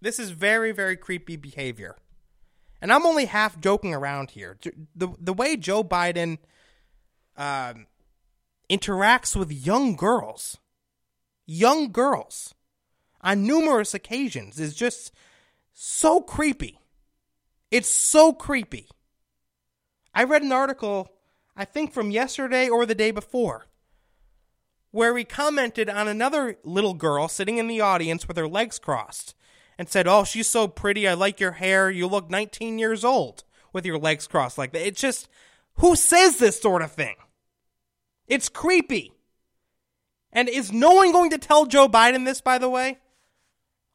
[0.00, 1.96] This is very, very creepy behavior.
[2.80, 4.56] And I'm only half joking around here.
[4.94, 6.38] The the way Joe Biden
[7.36, 7.86] um,
[8.70, 10.58] interacts with young girls,
[11.46, 12.54] young girls,
[13.20, 15.12] on numerous occasions is just
[15.72, 16.78] so creepy.
[17.70, 18.88] It's so creepy.
[20.14, 21.08] I read an article,
[21.56, 23.66] I think from yesterday or the day before,
[24.90, 29.34] where he commented on another little girl sitting in the audience with her legs crossed
[29.80, 31.08] and said, Oh, she's so pretty.
[31.08, 31.90] I like your hair.
[31.90, 34.86] You look 19 years old with your legs crossed like that.
[34.86, 35.26] It's just,
[35.76, 37.16] who says this sort of thing?
[38.26, 39.14] It's creepy.
[40.34, 42.98] And is no one going to tell Joe Biden this, by the way?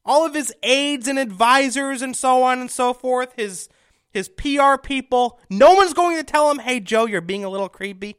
[0.03, 3.69] All of his aides and advisors and so on and so forth, his
[4.09, 7.69] his PR people, no one's going to tell him, "Hey Joe, you're being a little
[7.69, 8.15] creepy."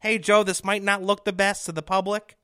[0.00, 2.36] Hey Joe, this might not look the best to the public.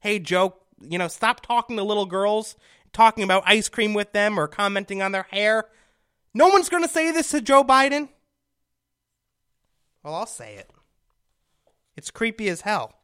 [0.00, 2.56] Hey Joe, you know, stop talking to little girls,
[2.92, 5.66] talking about ice cream with them or commenting on their hair.
[6.34, 8.08] No one's going to say this to Joe Biden.
[10.02, 10.70] Well, I'll say it.
[11.96, 12.94] It's creepy as hell.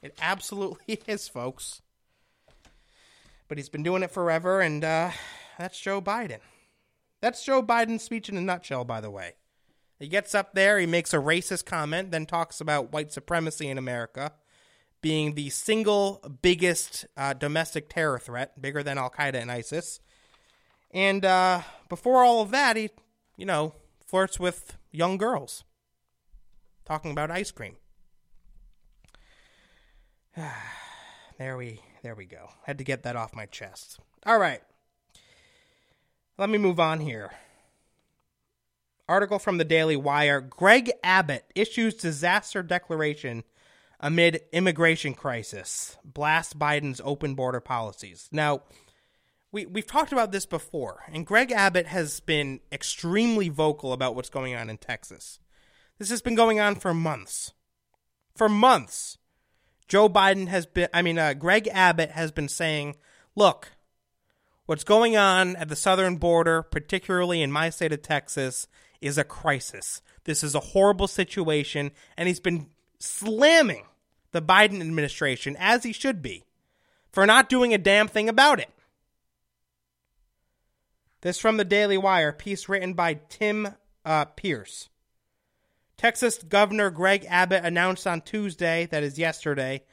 [0.00, 1.82] It absolutely is, folks.
[3.48, 5.10] But he's been doing it forever, and uh,
[5.58, 6.38] that's Joe Biden.
[7.20, 9.34] That's Joe Biden's speech in a nutshell, by the way.
[9.98, 13.78] He gets up there, he makes a racist comment, then talks about white supremacy in
[13.78, 14.32] America
[15.02, 20.00] being the single biggest uh, domestic terror threat, bigger than Al Qaeda and ISIS.
[20.92, 22.90] And uh, before all of that, he,
[23.36, 23.74] you know,
[24.06, 25.64] flirts with young girls,
[26.84, 27.76] talking about ice cream.
[31.38, 32.50] there we, there we go.
[32.64, 33.98] Had to get that off my chest.
[34.24, 34.62] All right.
[36.38, 37.32] Let me move on here.
[39.08, 43.42] Article from the Daily Wire Greg Abbott issues disaster declaration
[44.02, 48.28] amid immigration crisis, blast Biden's open border policies.
[48.32, 48.62] Now,
[49.52, 54.30] we, we've talked about this before, and Greg Abbott has been extremely vocal about what's
[54.30, 55.38] going on in Texas.
[55.98, 57.52] This has been going on for months.
[58.34, 59.18] For months.
[59.86, 62.96] Joe Biden has been, I mean, uh, Greg Abbott has been saying,
[63.36, 63.72] look,
[64.66, 68.66] what's going on at the southern border, particularly in my state of Texas,
[69.00, 70.00] is a crisis.
[70.24, 73.84] This is a horrible situation, and he's been slamming
[74.32, 76.44] the Biden administration, as he should be,
[77.10, 78.70] for not doing a damn thing about it.
[81.20, 83.68] This from the Daily Wire, piece written by Tim
[84.04, 84.88] uh, Pearce.
[85.96, 89.84] Texas Governor Greg Abbott announced on Tuesday, that is yesterday,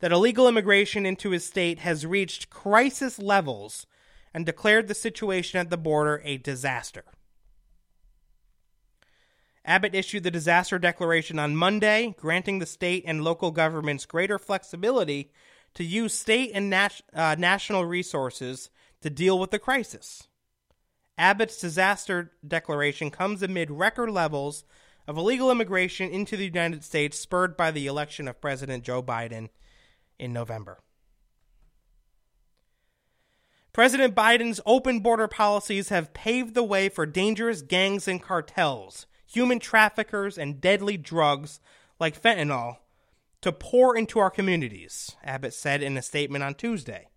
[0.00, 3.86] that illegal immigration into his state has reached crisis levels
[4.34, 7.04] and declared the situation at the border a disaster.
[9.64, 15.30] Abbott issued the disaster declaration on Monday, granting the state and local governments greater flexibility
[15.74, 18.70] to use state and nat- uh, national resources
[19.00, 20.28] to deal with the crisis.
[21.16, 24.64] Abbott's disaster declaration comes amid record levels
[25.06, 29.48] of illegal immigration into the United States spurred by the election of President Joe Biden
[30.18, 30.80] in November.
[33.72, 39.58] President Biden's open border policies have paved the way for dangerous gangs and cartels, human
[39.58, 41.60] traffickers, and deadly drugs
[41.98, 42.76] like fentanyl
[43.40, 47.08] to pour into our communities, Abbott said in a statement on Tuesday.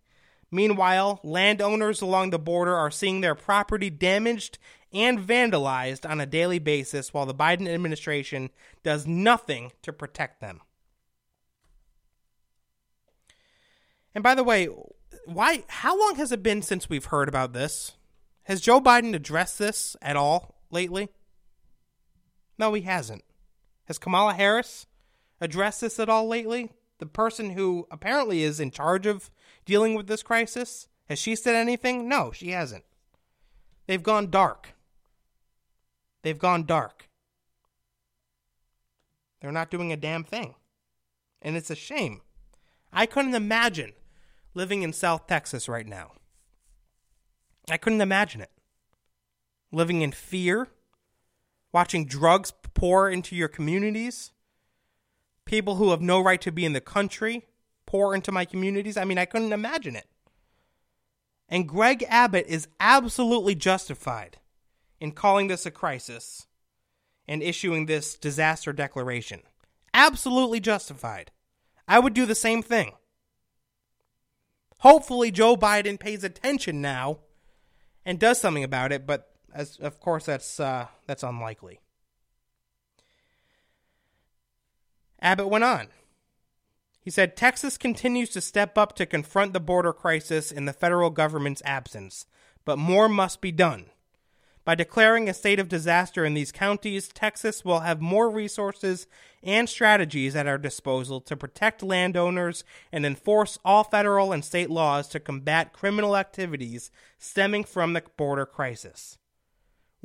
[0.51, 4.57] Meanwhile, landowners along the border are seeing their property damaged
[4.93, 8.49] and vandalized on a daily basis while the Biden administration
[8.83, 10.61] does nothing to protect them.
[14.13, 14.69] And by the way,
[15.25, 17.93] why how long has it been since we've heard about this?
[18.43, 21.09] Has Joe Biden addressed this at all lately?
[22.57, 23.23] No, he hasn't.
[23.85, 24.87] Has Kamala Harris
[25.41, 26.71] addressed this at all lately?
[26.99, 29.29] The person who apparently is in charge of
[29.65, 30.87] dealing with this crisis?
[31.09, 32.07] Has she said anything?
[32.07, 32.85] No, she hasn't.
[33.87, 34.73] They've gone dark.
[36.23, 37.09] They've gone dark.
[39.41, 40.55] They're not doing a damn thing.
[41.41, 42.21] And it's a shame.
[42.91, 43.93] I couldn't imagine
[44.55, 46.13] living in South Texas right now.
[47.69, 48.51] I couldn't imagine it.
[49.71, 50.69] Living in fear,
[51.75, 54.31] watching drugs pour into your communities,
[55.43, 57.45] people who have no right to be in the country
[57.85, 58.95] pour into my communities.
[58.95, 60.07] I mean, I couldn't imagine it.
[61.49, 64.37] And Greg Abbott is absolutely justified
[65.01, 66.47] in calling this a crisis
[67.27, 69.41] and issuing this disaster declaration.
[69.93, 71.29] Absolutely justified.
[71.89, 72.93] I would do the same thing.
[74.79, 77.19] Hopefully, Joe Biden pays attention now
[78.05, 81.79] and does something about it, but as of course that's uh, that's unlikely.
[85.19, 85.87] Abbott went on.
[87.01, 91.09] He said Texas continues to step up to confront the border crisis in the federal
[91.09, 92.25] government's absence,
[92.65, 93.87] but more must be done.
[94.65, 99.05] By declaring a state of disaster in these counties, Texas will have more resources
[99.43, 105.07] and strategies at our disposal to protect landowners and enforce all federal and state laws
[105.09, 106.89] to combat criminal activities
[107.19, 109.19] stemming from the border crisis.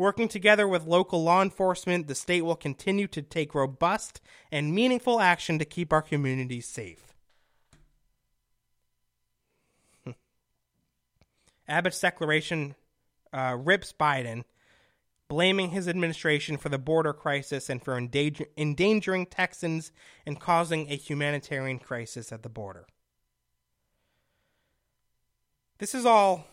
[0.00, 5.20] Working together with local law enforcement, the state will continue to take robust and meaningful
[5.20, 7.12] action to keep our communities safe.
[11.68, 12.76] Abbott's declaration
[13.30, 14.44] uh, rips Biden,
[15.28, 19.92] blaming his administration for the border crisis and for endanger- endangering Texans
[20.24, 22.86] and causing a humanitarian crisis at the border.
[25.76, 26.46] This is all,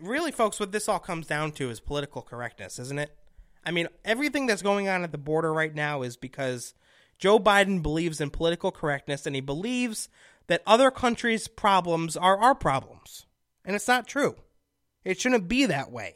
[0.00, 3.16] really, folks, what this all comes down to is political correctness, isn't it?
[3.64, 6.74] I mean, everything that's going on at the border right now is because
[7.18, 10.08] Joe Biden believes in political correctness and he believes
[10.46, 13.26] that other countries' problems are our problems.
[13.64, 14.36] And it's not true.
[15.04, 16.14] It shouldn't be that way.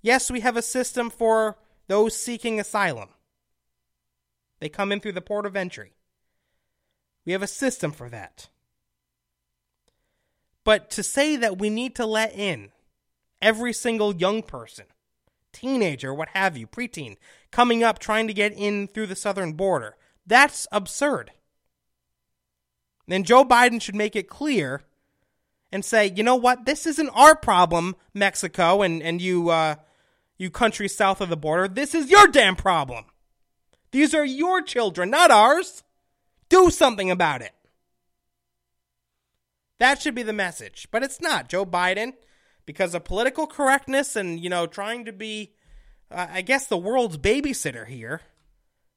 [0.00, 3.10] Yes, we have a system for those seeking asylum.
[4.58, 5.92] They come in through the port of entry.
[7.24, 8.48] We have a system for that.
[10.64, 12.70] But to say that we need to let in
[13.40, 14.86] every single young person,
[15.52, 17.16] teenager, what have you, preteen,
[17.50, 19.96] coming up trying to get in through the southern border,
[20.26, 21.32] that's absurd.
[23.08, 24.82] Then Joe Biden should make it clear
[25.72, 29.76] and say, you know what, this isn't our problem, Mexico and, and you uh,
[30.36, 31.66] you countries south of the border.
[31.68, 33.06] This is your damn problem.
[33.90, 35.82] These are your children, not ours.
[36.48, 37.52] Do something about it.
[39.82, 40.86] That should be the message.
[40.92, 41.48] But it's not.
[41.48, 42.12] Joe Biden,
[42.66, 45.54] because of political correctness and, you know, trying to be,
[46.08, 48.20] uh, I guess, the world's babysitter here,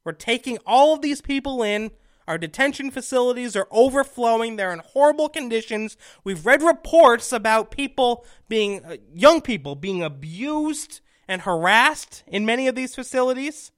[0.04, 1.90] we're taking all of these people in
[2.28, 4.58] our detention facilities are overflowing.
[4.58, 5.98] They're in horrible conditions.
[6.24, 12.68] We've read reports about people being, uh, young people being abused and harassed in many
[12.68, 13.72] of these facilities.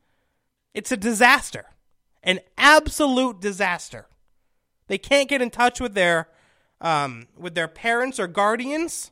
[0.73, 1.67] It's a disaster,
[2.21, 4.07] an absolute disaster.
[4.87, 6.27] They can't get in touch with their,
[6.81, 9.11] um, with their parents or guardians.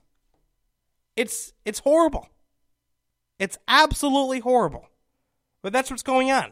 [1.16, 2.28] It's, it's horrible.
[3.40, 4.88] It's absolutely horrible.
[5.62, 6.52] But that's what's going on.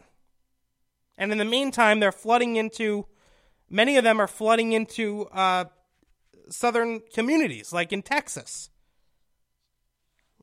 [1.18, 3.06] And in the meantime, they're flooding into,
[3.70, 5.66] many of them are flooding into uh,
[6.50, 8.70] southern communities, like in Texas,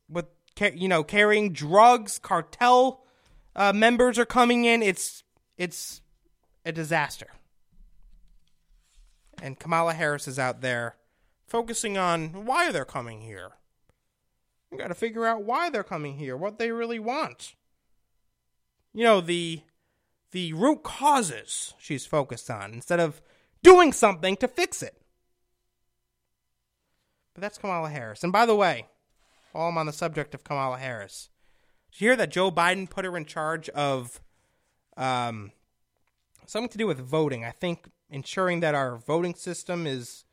[0.08, 0.26] with
[0.74, 2.18] you know carrying drugs.
[2.18, 3.04] Cartel
[3.56, 4.82] uh, members are coming in.
[4.82, 5.22] It's
[5.56, 6.02] it's
[6.64, 7.28] a disaster.
[9.40, 10.96] And Kamala Harris is out there
[11.46, 13.52] focusing on why they're coming here.
[14.70, 17.54] You got to figure out why they're coming here, what they really want.
[18.92, 19.62] You know the
[20.32, 23.20] the root causes she's focused on instead of
[23.62, 25.00] doing something to fix it.
[27.34, 28.22] But that's Kamala Harris.
[28.22, 28.86] And by the way,
[29.52, 31.30] while I'm on the subject of Kamala Harris,
[31.90, 34.20] did you hear that Joe Biden put her in charge of
[34.96, 35.52] um,
[36.46, 37.44] something to do with voting?
[37.44, 40.24] I think ensuring that our voting system is.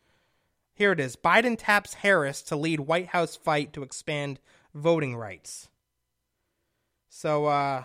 [0.74, 1.16] Here it is.
[1.16, 4.40] Biden taps Harris to lead White House fight to expand
[4.76, 5.70] voting rights.
[7.10, 7.84] So, uh,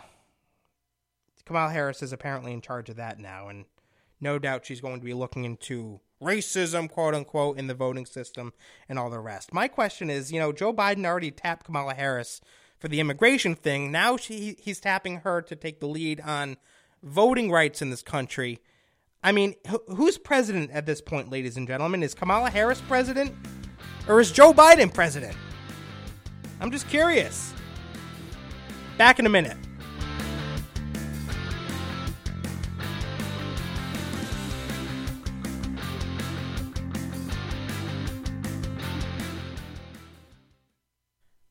[1.47, 3.64] Kamala Harris is apparently in charge of that now, and
[4.20, 8.53] no doubt she's going to be looking into racism, quote unquote, in the voting system
[8.88, 9.53] and all the rest.
[9.53, 12.40] My question is, you know, Joe Biden already tapped Kamala Harris
[12.78, 13.90] for the immigration thing.
[13.90, 16.57] Now she he's tapping her to take the lead on
[17.03, 18.61] voting rights in this country.
[19.24, 22.02] I mean, wh- who's president at this point, ladies and gentlemen?
[22.02, 23.32] Is Kamala Harris president?
[24.08, 25.36] Or is Joe Biden president?
[26.60, 27.54] I'm just curious.
[28.98, 29.56] Back in a minute.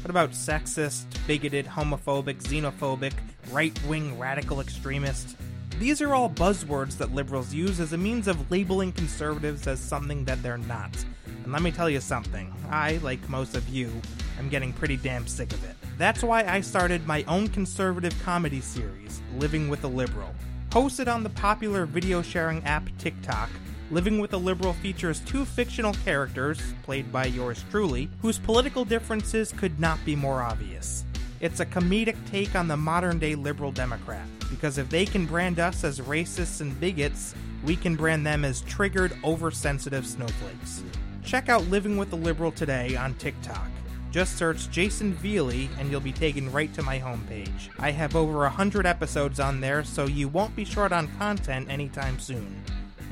[0.06, 3.14] What about sexist, bigoted, homophobic, xenophobic,
[3.52, 5.36] right wing radical extremist?
[5.80, 10.24] These are all buzzwords that liberals use as a means of labeling conservatives as something
[10.26, 10.96] that they're not.
[11.44, 13.90] And let me tell you something, I, like most of you,
[14.38, 15.76] am getting pretty damn sick of it.
[15.98, 20.36] That's why I started my own conservative comedy series, Living with a Liberal.
[20.70, 23.50] Hosted on the popular video sharing app TikTok,
[23.92, 29.52] Living with a Liberal features two fictional characters, played by yours truly, whose political differences
[29.52, 31.06] could not be more obvious.
[31.40, 35.60] It's a comedic take on the modern day liberal Democrat, because if they can brand
[35.60, 40.82] us as racists and bigots, we can brand them as triggered, oversensitive snowflakes.
[41.24, 43.70] Check out Living with a Liberal today on TikTok.
[44.10, 47.70] Just search Jayson Veley and you'll be taken right to my homepage.
[47.78, 52.18] I have over 100 episodes on there, so you won't be short on content anytime
[52.18, 52.64] soon.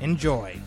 [0.04, 0.60] Enjoy.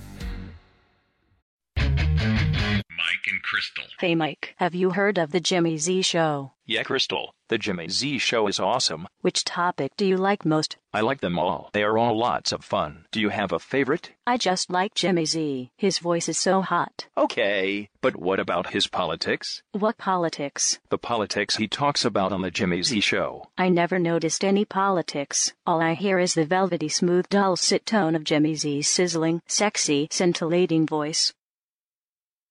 [3.18, 3.84] Mike and Crystal.
[4.00, 6.52] Hey Mike, have you heard of the Jimmy Z Show?
[6.68, 9.08] Yeah, Crystal, the Jimmy Z show is awesome.
[9.22, 10.76] Which topic do you like most?
[10.94, 11.70] I like them all.
[11.72, 13.06] They are all lots of fun.
[13.12, 14.12] Do you have a favorite?
[14.28, 15.72] I just like Jimmy Z.
[15.78, 17.08] His voice is so hot.
[17.18, 19.64] Okay, but what about his politics?
[19.72, 20.78] What politics?
[20.90, 23.48] The politics he talks about on the Jimmy Z show.
[23.58, 25.54] I never noticed any politics.
[25.66, 30.86] All I hear is the velvety smooth dulcet tone of Jimmy Z's sizzling, sexy, scintillating
[30.86, 31.34] voice.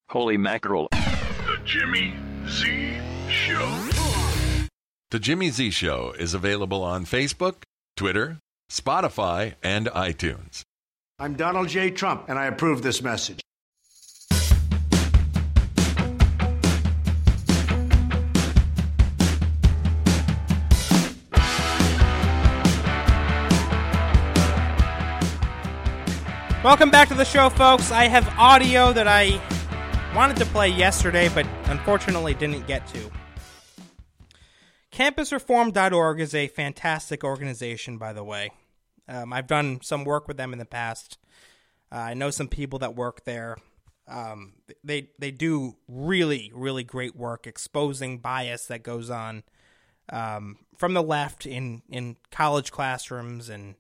[0.08, 0.86] Holy mackerel.
[0.92, 2.14] The Jimmy
[2.48, 2.96] Z
[3.28, 3.88] Show.
[5.10, 7.64] The Jimmy Z Show is available on Facebook,
[7.96, 8.38] Twitter,
[8.70, 10.62] Spotify, and iTunes.
[11.18, 11.90] I'm Donald J.
[11.90, 13.40] Trump, and I approve this message.
[26.62, 27.90] Welcome back to the show, folks.
[27.90, 29.40] I have audio that I
[30.16, 33.10] wanted to play yesterday, but unfortunately didn't get to.
[34.90, 38.50] CampusReform.org is a fantastic organization, by the way.
[39.06, 41.18] Um, I've done some work with them in the past.
[41.92, 43.58] Uh, I know some people that work there.
[44.08, 49.42] Um, they they do really really great work exposing bias that goes on
[50.08, 53.74] um, from the left in in college classrooms and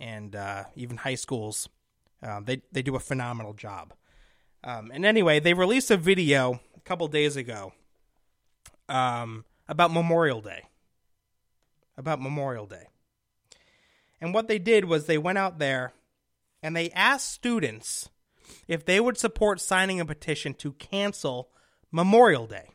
[0.00, 1.68] and uh, even high schools.
[2.20, 3.92] Um, they they do a phenomenal job.
[4.64, 7.72] Um, and anyway, they released a video a couple days ago
[8.88, 10.62] um, about Memorial Day.
[11.96, 12.86] About Memorial Day.
[14.20, 15.92] And what they did was they went out there
[16.62, 18.08] and they asked students
[18.68, 21.50] if they would support signing a petition to cancel
[21.90, 22.70] Memorial Day.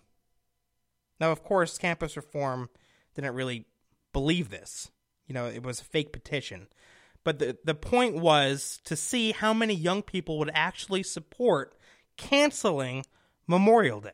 [1.19, 2.69] Now, of course, campus reform
[3.15, 3.65] didn't really
[4.13, 4.91] believe this.
[5.25, 6.67] You know, it was a fake petition.
[7.23, 11.76] But the, the point was to see how many young people would actually support
[12.17, 13.05] canceling
[13.47, 14.11] Memorial Day.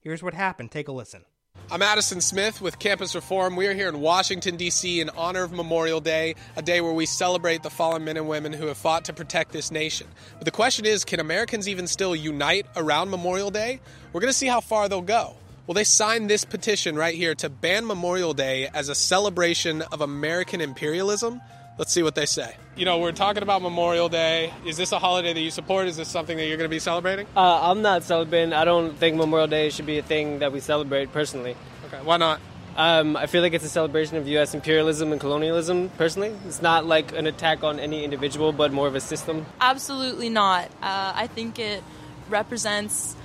[0.00, 0.70] Here's what happened.
[0.70, 1.24] Take a listen.
[1.70, 3.56] I'm Addison Smith with Campus Reform.
[3.56, 5.00] We are here in Washington, D.C.
[5.00, 8.52] in honor of Memorial Day, a day where we celebrate the fallen men and women
[8.52, 10.06] who have fought to protect this nation.
[10.36, 13.80] But the question is can Americans even still unite around Memorial Day?
[14.12, 15.36] We're going to see how far they'll go.
[15.66, 20.02] Well, they signed this petition right here to ban Memorial Day as a celebration of
[20.02, 21.40] American imperialism.
[21.76, 22.54] Let's see what they say.
[22.76, 24.52] You know, we're talking about Memorial Day.
[24.64, 25.88] Is this a holiday that you support?
[25.88, 27.26] Is this something that you're going to be celebrating?
[27.36, 28.52] Uh, I'm not celebrating.
[28.52, 31.56] I don't think Memorial Day should be a thing that we celebrate personally.
[31.86, 32.40] Okay, why not?
[32.76, 34.54] Um, I feel like it's a celebration of U.S.
[34.54, 35.88] imperialism and colonialism.
[35.90, 39.44] Personally, it's not like an attack on any individual, but more of a system.
[39.60, 40.66] Absolutely not.
[40.80, 41.82] Uh, I think it
[42.28, 43.16] represents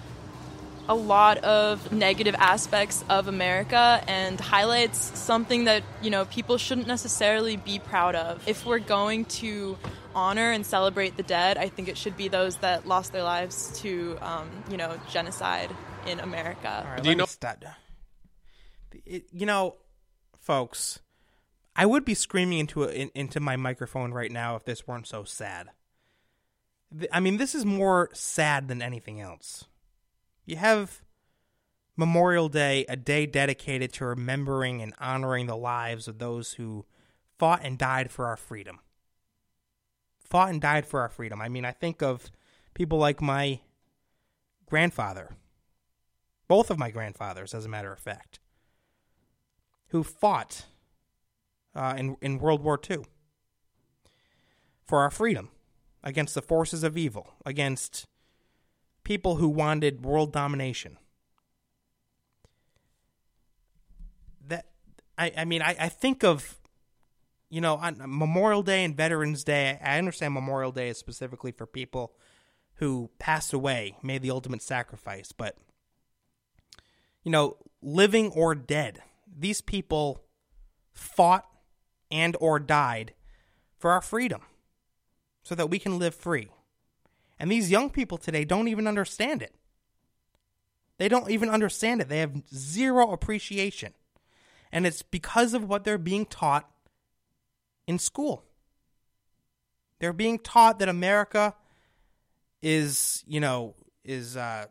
[0.89, 6.87] a lot of negative aspects of America and highlights something that, you know, people shouldn't
[6.87, 8.45] necessarily be proud of.
[8.47, 9.77] If we're going to
[10.15, 13.79] honor and celebrate the dead, I think it should be those that lost their lives
[13.81, 15.69] to, um, you know, genocide
[16.07, 16.83] in America.
[16.83, 17.63] All right, Do you know- stop.
[19.05, 19.75] It, you know,
[20.39, 20.99] folks,
[21.75, 25.05] I would be screaming into a, in, into my microphone right now if this weren't
[25.05, 25.69] so sad.
[27.13, 29.65] I mean, this is more sad than anything else.
[30.49, 31.03] You have
[31.95, 36.87] Memorial Day, a day dedicated to remembering and honoring the lives of those who
[37.37, 38.79] fought and died for our freedom.
[40.23, 41.39] Fought and died for our freedom.
[41.39, 42.31] I mean, I think of
[42.73, 43.59] people like my
[44.65, 45.35] grandfather,
[46.47, 48.39] both of my grandfathers, as a matter of fact,
[49.89, 50.65] who fought
[51.75, 53.05] uh, in in World War II
[54.83, 55.49] for our freedom
[56.03, 58.07] against the forces of evil, against
[59.09, 60.95] people who wanted world domination.
[64.47, 64.67] That
[65.17, 66.59] I, I mean, I, I think of
[67.49, 69.79] you know on Memorial Day and Veterans Day.
[69.83, 72.13] I understand Memorial Day is specifically for people
[72.75, 75.57] who passed away, made the ultimate sacrifice, but
[77.23, 80.23] you know, living or dead, these people
[80.93, 81.47] fought
[82.11, 83.15] and or died
[83.75, 84.43] for our freedom
[85.41, 86.49] so that we can live free.
[87.39, 89.55] And these young people today don't even understand it.
[90.97, 92.09] They don't even understand it.
[92.09, 93.93] They have zero appreciation.
[94.71, 96.69] And it's because of what they're being taught
[97.87, 98.43] in school.
[99.99, 101.55] They're being taught that America
[102.61, 104.65] is, you know, is uh,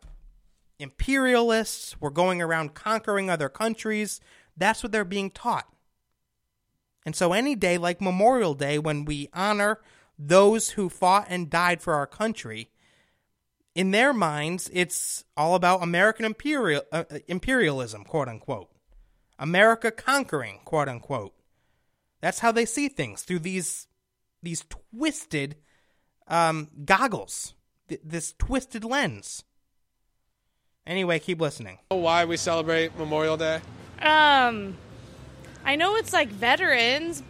[0.77, 1.99] imperialists.
[1.99, 4.21] We're going around conquering other countries.
[4.55, 5.67] That's what they're being taught.
[7.05, 9.79] And so, any day like Memorial Day, when we honor
[10.19, 12.69] those who fought and died for our country,
[13.73, 18.69] in their minds, it's all about American imperial, uh, imperialism, quote unquote.
[19.39, 21.33] America conquering, quote unquote.
[22.19, 23.87] That's how they see things through these
[24.43, 25.55] these twisted
[26.27, 27.53] um, goggles,
[27.87, 29.43] th- this twisted lens.
[30.85, 31.79] Anyway, keep listening.
[31.89, 33.61] Why we celebrate Memorial Day?
[34.01, 34.75] Um,
[35.63, 37.21] I know it's like veterans.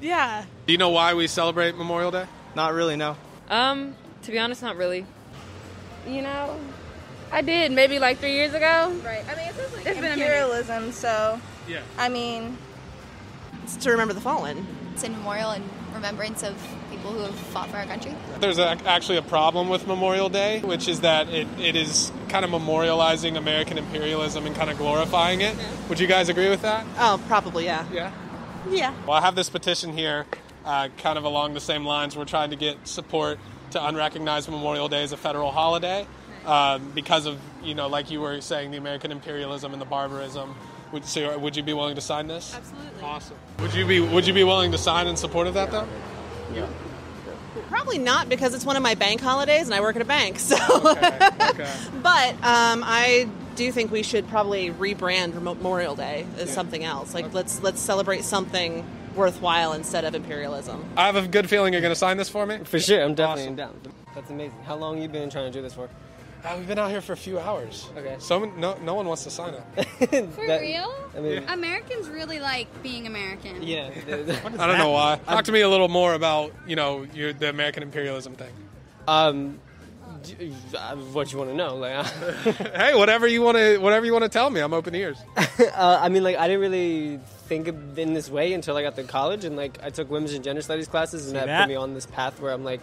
[0.00, 0.44] Yeah.
[0.66, 2.26] Do you know why we celebrate Memorial Day?
[2.56, 3.16] Not really, no.
[3.48, 5.06] Um, to be honest, not really.
[6.08, 6.58] You know,
[7.30, 8.92] I did maybe like three years ago.
[9.04, 9.24] Right.
[9.30, 11.82] I mean, it's, like It's been imperialism, so Yeah.
[11.96, 12.58] I mean,
[13.62, 14.66] It's to remember the fallen.
[14.92, 15.62] It's a memorial and
[15.94, 16.56] remembrance of
[16.90, 18.14] people who have fought for our country.
[18.40, 22.44] There's a, actually a problem with Memorial Day, which is that it, it is kind
[22.44, 25.56] of memorializing American imperialism and kind of glorifying it.
[25.88, 26.84] Would you guys agree with that?
[26.98, 27.84] Oh, probably, yeah.
[27.92, 28.12] Yeah.
[28.68, 28.92] Yeah.
[29.06, 30.26] Well, I have this petition here,
[30.66, 32.16] uh, kind of along the same lines.
[32.16, 33.38] We're trying to get support
[33.70, 36.06] to unrecognize Memorial Day as a federal holiday
[36.44, 40.54] um, because of, you know, like you were saying, the American imperialism and the barbarism.
[40.92, 42.54] Would, so would you be willing to sign this?
[42.54, 43.02] Absolutely.
[43.02, 43.36] Awesome.
[43.60, 45.86] Would you be Would you be willing to sign in support of that, though?
[46.54, 46.66] Yeah.
[47.68, 50.38] Probably not because it's one of my bank holidays and I work at a bank.
[50.46, 50.56] So,
[50.92, 51.74] okay.
[52.02, 56.54] but um, I do think we should probably rebrand Memorial Day as Yeah.
[56.54, 57.14] something else.
[57.14, 58.84] Like let's let's celebrate something
[59.16, 60.84] worthwhile instead of imperialism.
[60.96, 62.58] I have a good feeling you're going to sign this for me.
[62.64, 63.80] For sure, I'm definitely in down.
[64.14, 64.58] That's amazing.
[64.64, 65.88] How long you been trying to do this for?
[66.44, 67.88] Uh, we've been out here for a few hours.
[67.96, 68.14] Okay.
[68.20, 69.74] So no, no one wants to sign up.
[69.98, 70.06] For
[70.46, 70.94] That- real?
[71.16, 73.62] I mean- Americans really like being American.
[73.62, 73.90] Yeah.
[74.06, 75.18] I don't know why.
[75.26, 78.52] Talk to me a little more about you know your, the American imperialism thing.
[79.08, 79.58] Um,
[80.22, 81.76] d- uh, what you want to know?
[81.76, 82.06] Like,
[82.76, 85.18] hey, whatever you want to whatever you want to tell me, I'm open ears.
[85.36, 88.96] uh, I mean, like, I didn't really think of in this way until I got
[88.96, 91.62] to college, and like, I took women's and gender studies classes, and that, that?
[91.62, 92.80] put me on this path where I'm like,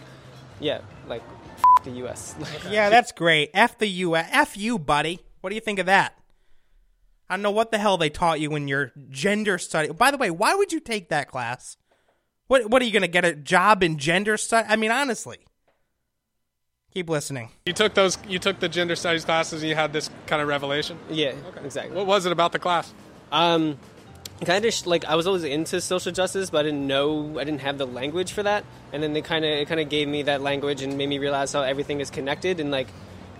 [0.60, 1.22] yeah, like,
[1.56, 2.34] f- the U.S.
[2.70, 3.50] Yeah, that's great.
[3.54, 4.16] F the U.
[4.16, 5.20] F you, buddy.
[5.40, 6.18] What do you think of that?
[7.28, 9.90] I don't know what the hell they taught you in your gender study.
[9.92, 11.76] By the way, why would you take that class?
[12.46, 14.66] What What are you going to get a job in gender study?
[14.68, 15.38] I mean, honestly.
[16.92, 17.50] Keep listening.
[17.66, 18.18] You took those.
[18.28, 20.96] You took the gender studies classes, and you had this kind of revelation.
[21.10, 21.32] Yeah,
[21.64, 21.96] exactly.
[21.96, 22.94] What was it about the class?
[23.32, 23.78] Um,
[24.44, 27.44] kind of sh- like I was always into social justice, but I didn't know I
[27.44, 28.64] didn't have the language for that.
[28.92, 31.18] And then they kind of it kind of gave me that language and made me
[31.18, 32.60] realize how everything is connected.
[32.60, 32.88] And like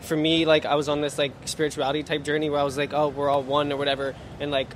[0.00, 2.92] for me, like I was on this like spirituality type journey where I was like,
[2.92, 4.14] oh, we're all one or whatever.
[4.40, 4.72] And like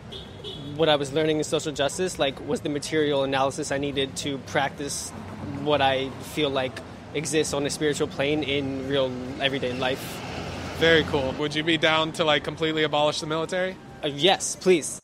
[0.76, 4.38] what I was learning in social justice, like was the material analysis I needed to
[4.38, 5.10] practice
[5.62, 6.72] what I feel like
[7.14, 10.20] exists on a spiritual plane in real everyday life.
[10.78, 11.32] Very cool.
[11.38, 13.76] Would you be down to like completely abolish the military?
[14.02, 15.00] Uh, yes, please.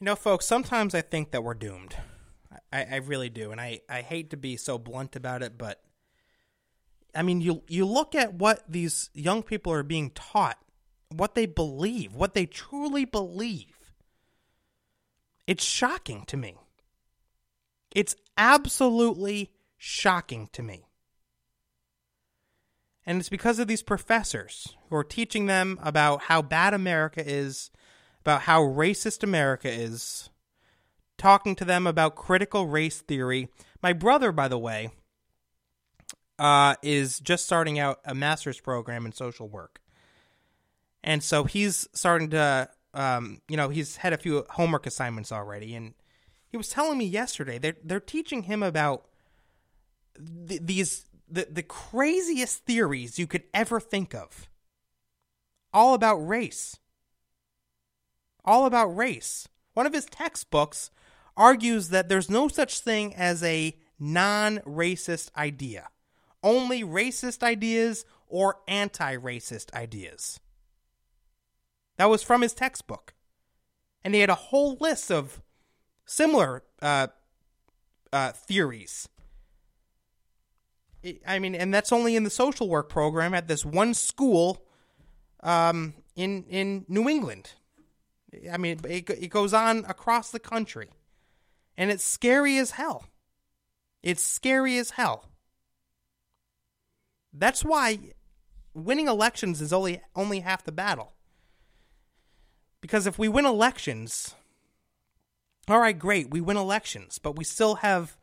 [0.00, 1.96] You know, folks, sometimes I think that we're doomed.
[2.72, 3.50] I, I really do.
[3.50, 5.82] And I, I hate to be so blunt about it, but
[7.14, 10.58] I mean, you, you look at what these young people are being taught,
[11.08, 13.94] what they believe, what they truly believe.
[15.46, 16.56] It's shocking to me.
[17.94, 20.84] It's absolutely shocking to me.
[23.06, 27.70] And it's because of these professors who are teaching them about how bad America is,
[28.26, 30.30] about how racist America is,
[31.16, 33.48] talking to them about critical race theory.
[33.84, 34.90] My brother, by the way,
[36.36, 39.80] uh, is just starting out a master's program in social work.
[41.04, 45.76] And so he's starting to, um, you know, he's had a few homework assignments already.
[45.76, 45.94] And
[46.48, 49.06] he was telling me yesterday they're, they're teaching him about
[50.48, 54.48] th- these, the, the craziest theories you could ever think of.
[55.72, 56.76] All about race.
[58.46, 59.48] All about race.
[59.74, 60.90] One of his textbooks
[61.36, 65.88] argues that there's no such thing as a non racist idea
[66.46, 70.40] only racist ideas or anti racist ideas.
[71.98, 73.14] That was from his textbook.
[74.04, 75.42] And he had a whole list of
[76.04, 77.08] similar uh,
[78.12, 79.08] uh, theories.
[81.26, 84.64] I mean, and that's only in the social work program at this one school
[85.42, 87.52] um, in in New England.
[88.50, 90.90] I mean, it, it goes on across the country,
[91.76, 93.06] and it's scary as hell.
[94.02, 95.26] It's scary as hell.
[97.32, 97.98] That's why
[98.74, 101.12] winning elections is only only half the battle.
[102.80, 104.34] Because if we win elections,
[105.68, 108.16] all right, great, we win elections, but we still have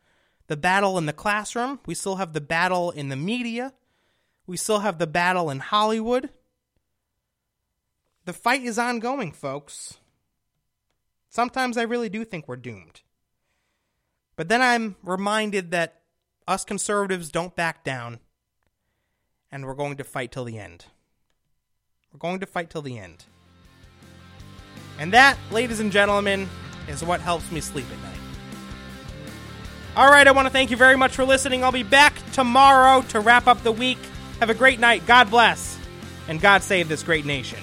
[0.46, 3.74] the battle in the classroom, we still have the battle in the media,
[4.46, 6.30] we still have the battle in Hollywood.
[8.24, 9.98] The fight is ongoing, folks.
[11.28, 13.02] Sometimes I really do think we're doomed.
[14.36, 16.00] But then I'm reminded that
[16.46, 18.20] us conservatives don't back down
[19.50, 20.86] and we're going to fight till the end.
[22.12, 23.24] We're going to fight till the end.
[24.98, 26.48] And that, ladies and gentlemen,
[26.88, 28.20] is what helps me sleep at night.
[29.96, 31.62] All right, I want to thank you very much for listening.
[31.62, 33.98] I'll be back tomorrow to wrap up the week.
[34.40, 35.06] Have a great night.
[35.06, 35.78] God bless.
[36.26, 37.58] And God save this great nation.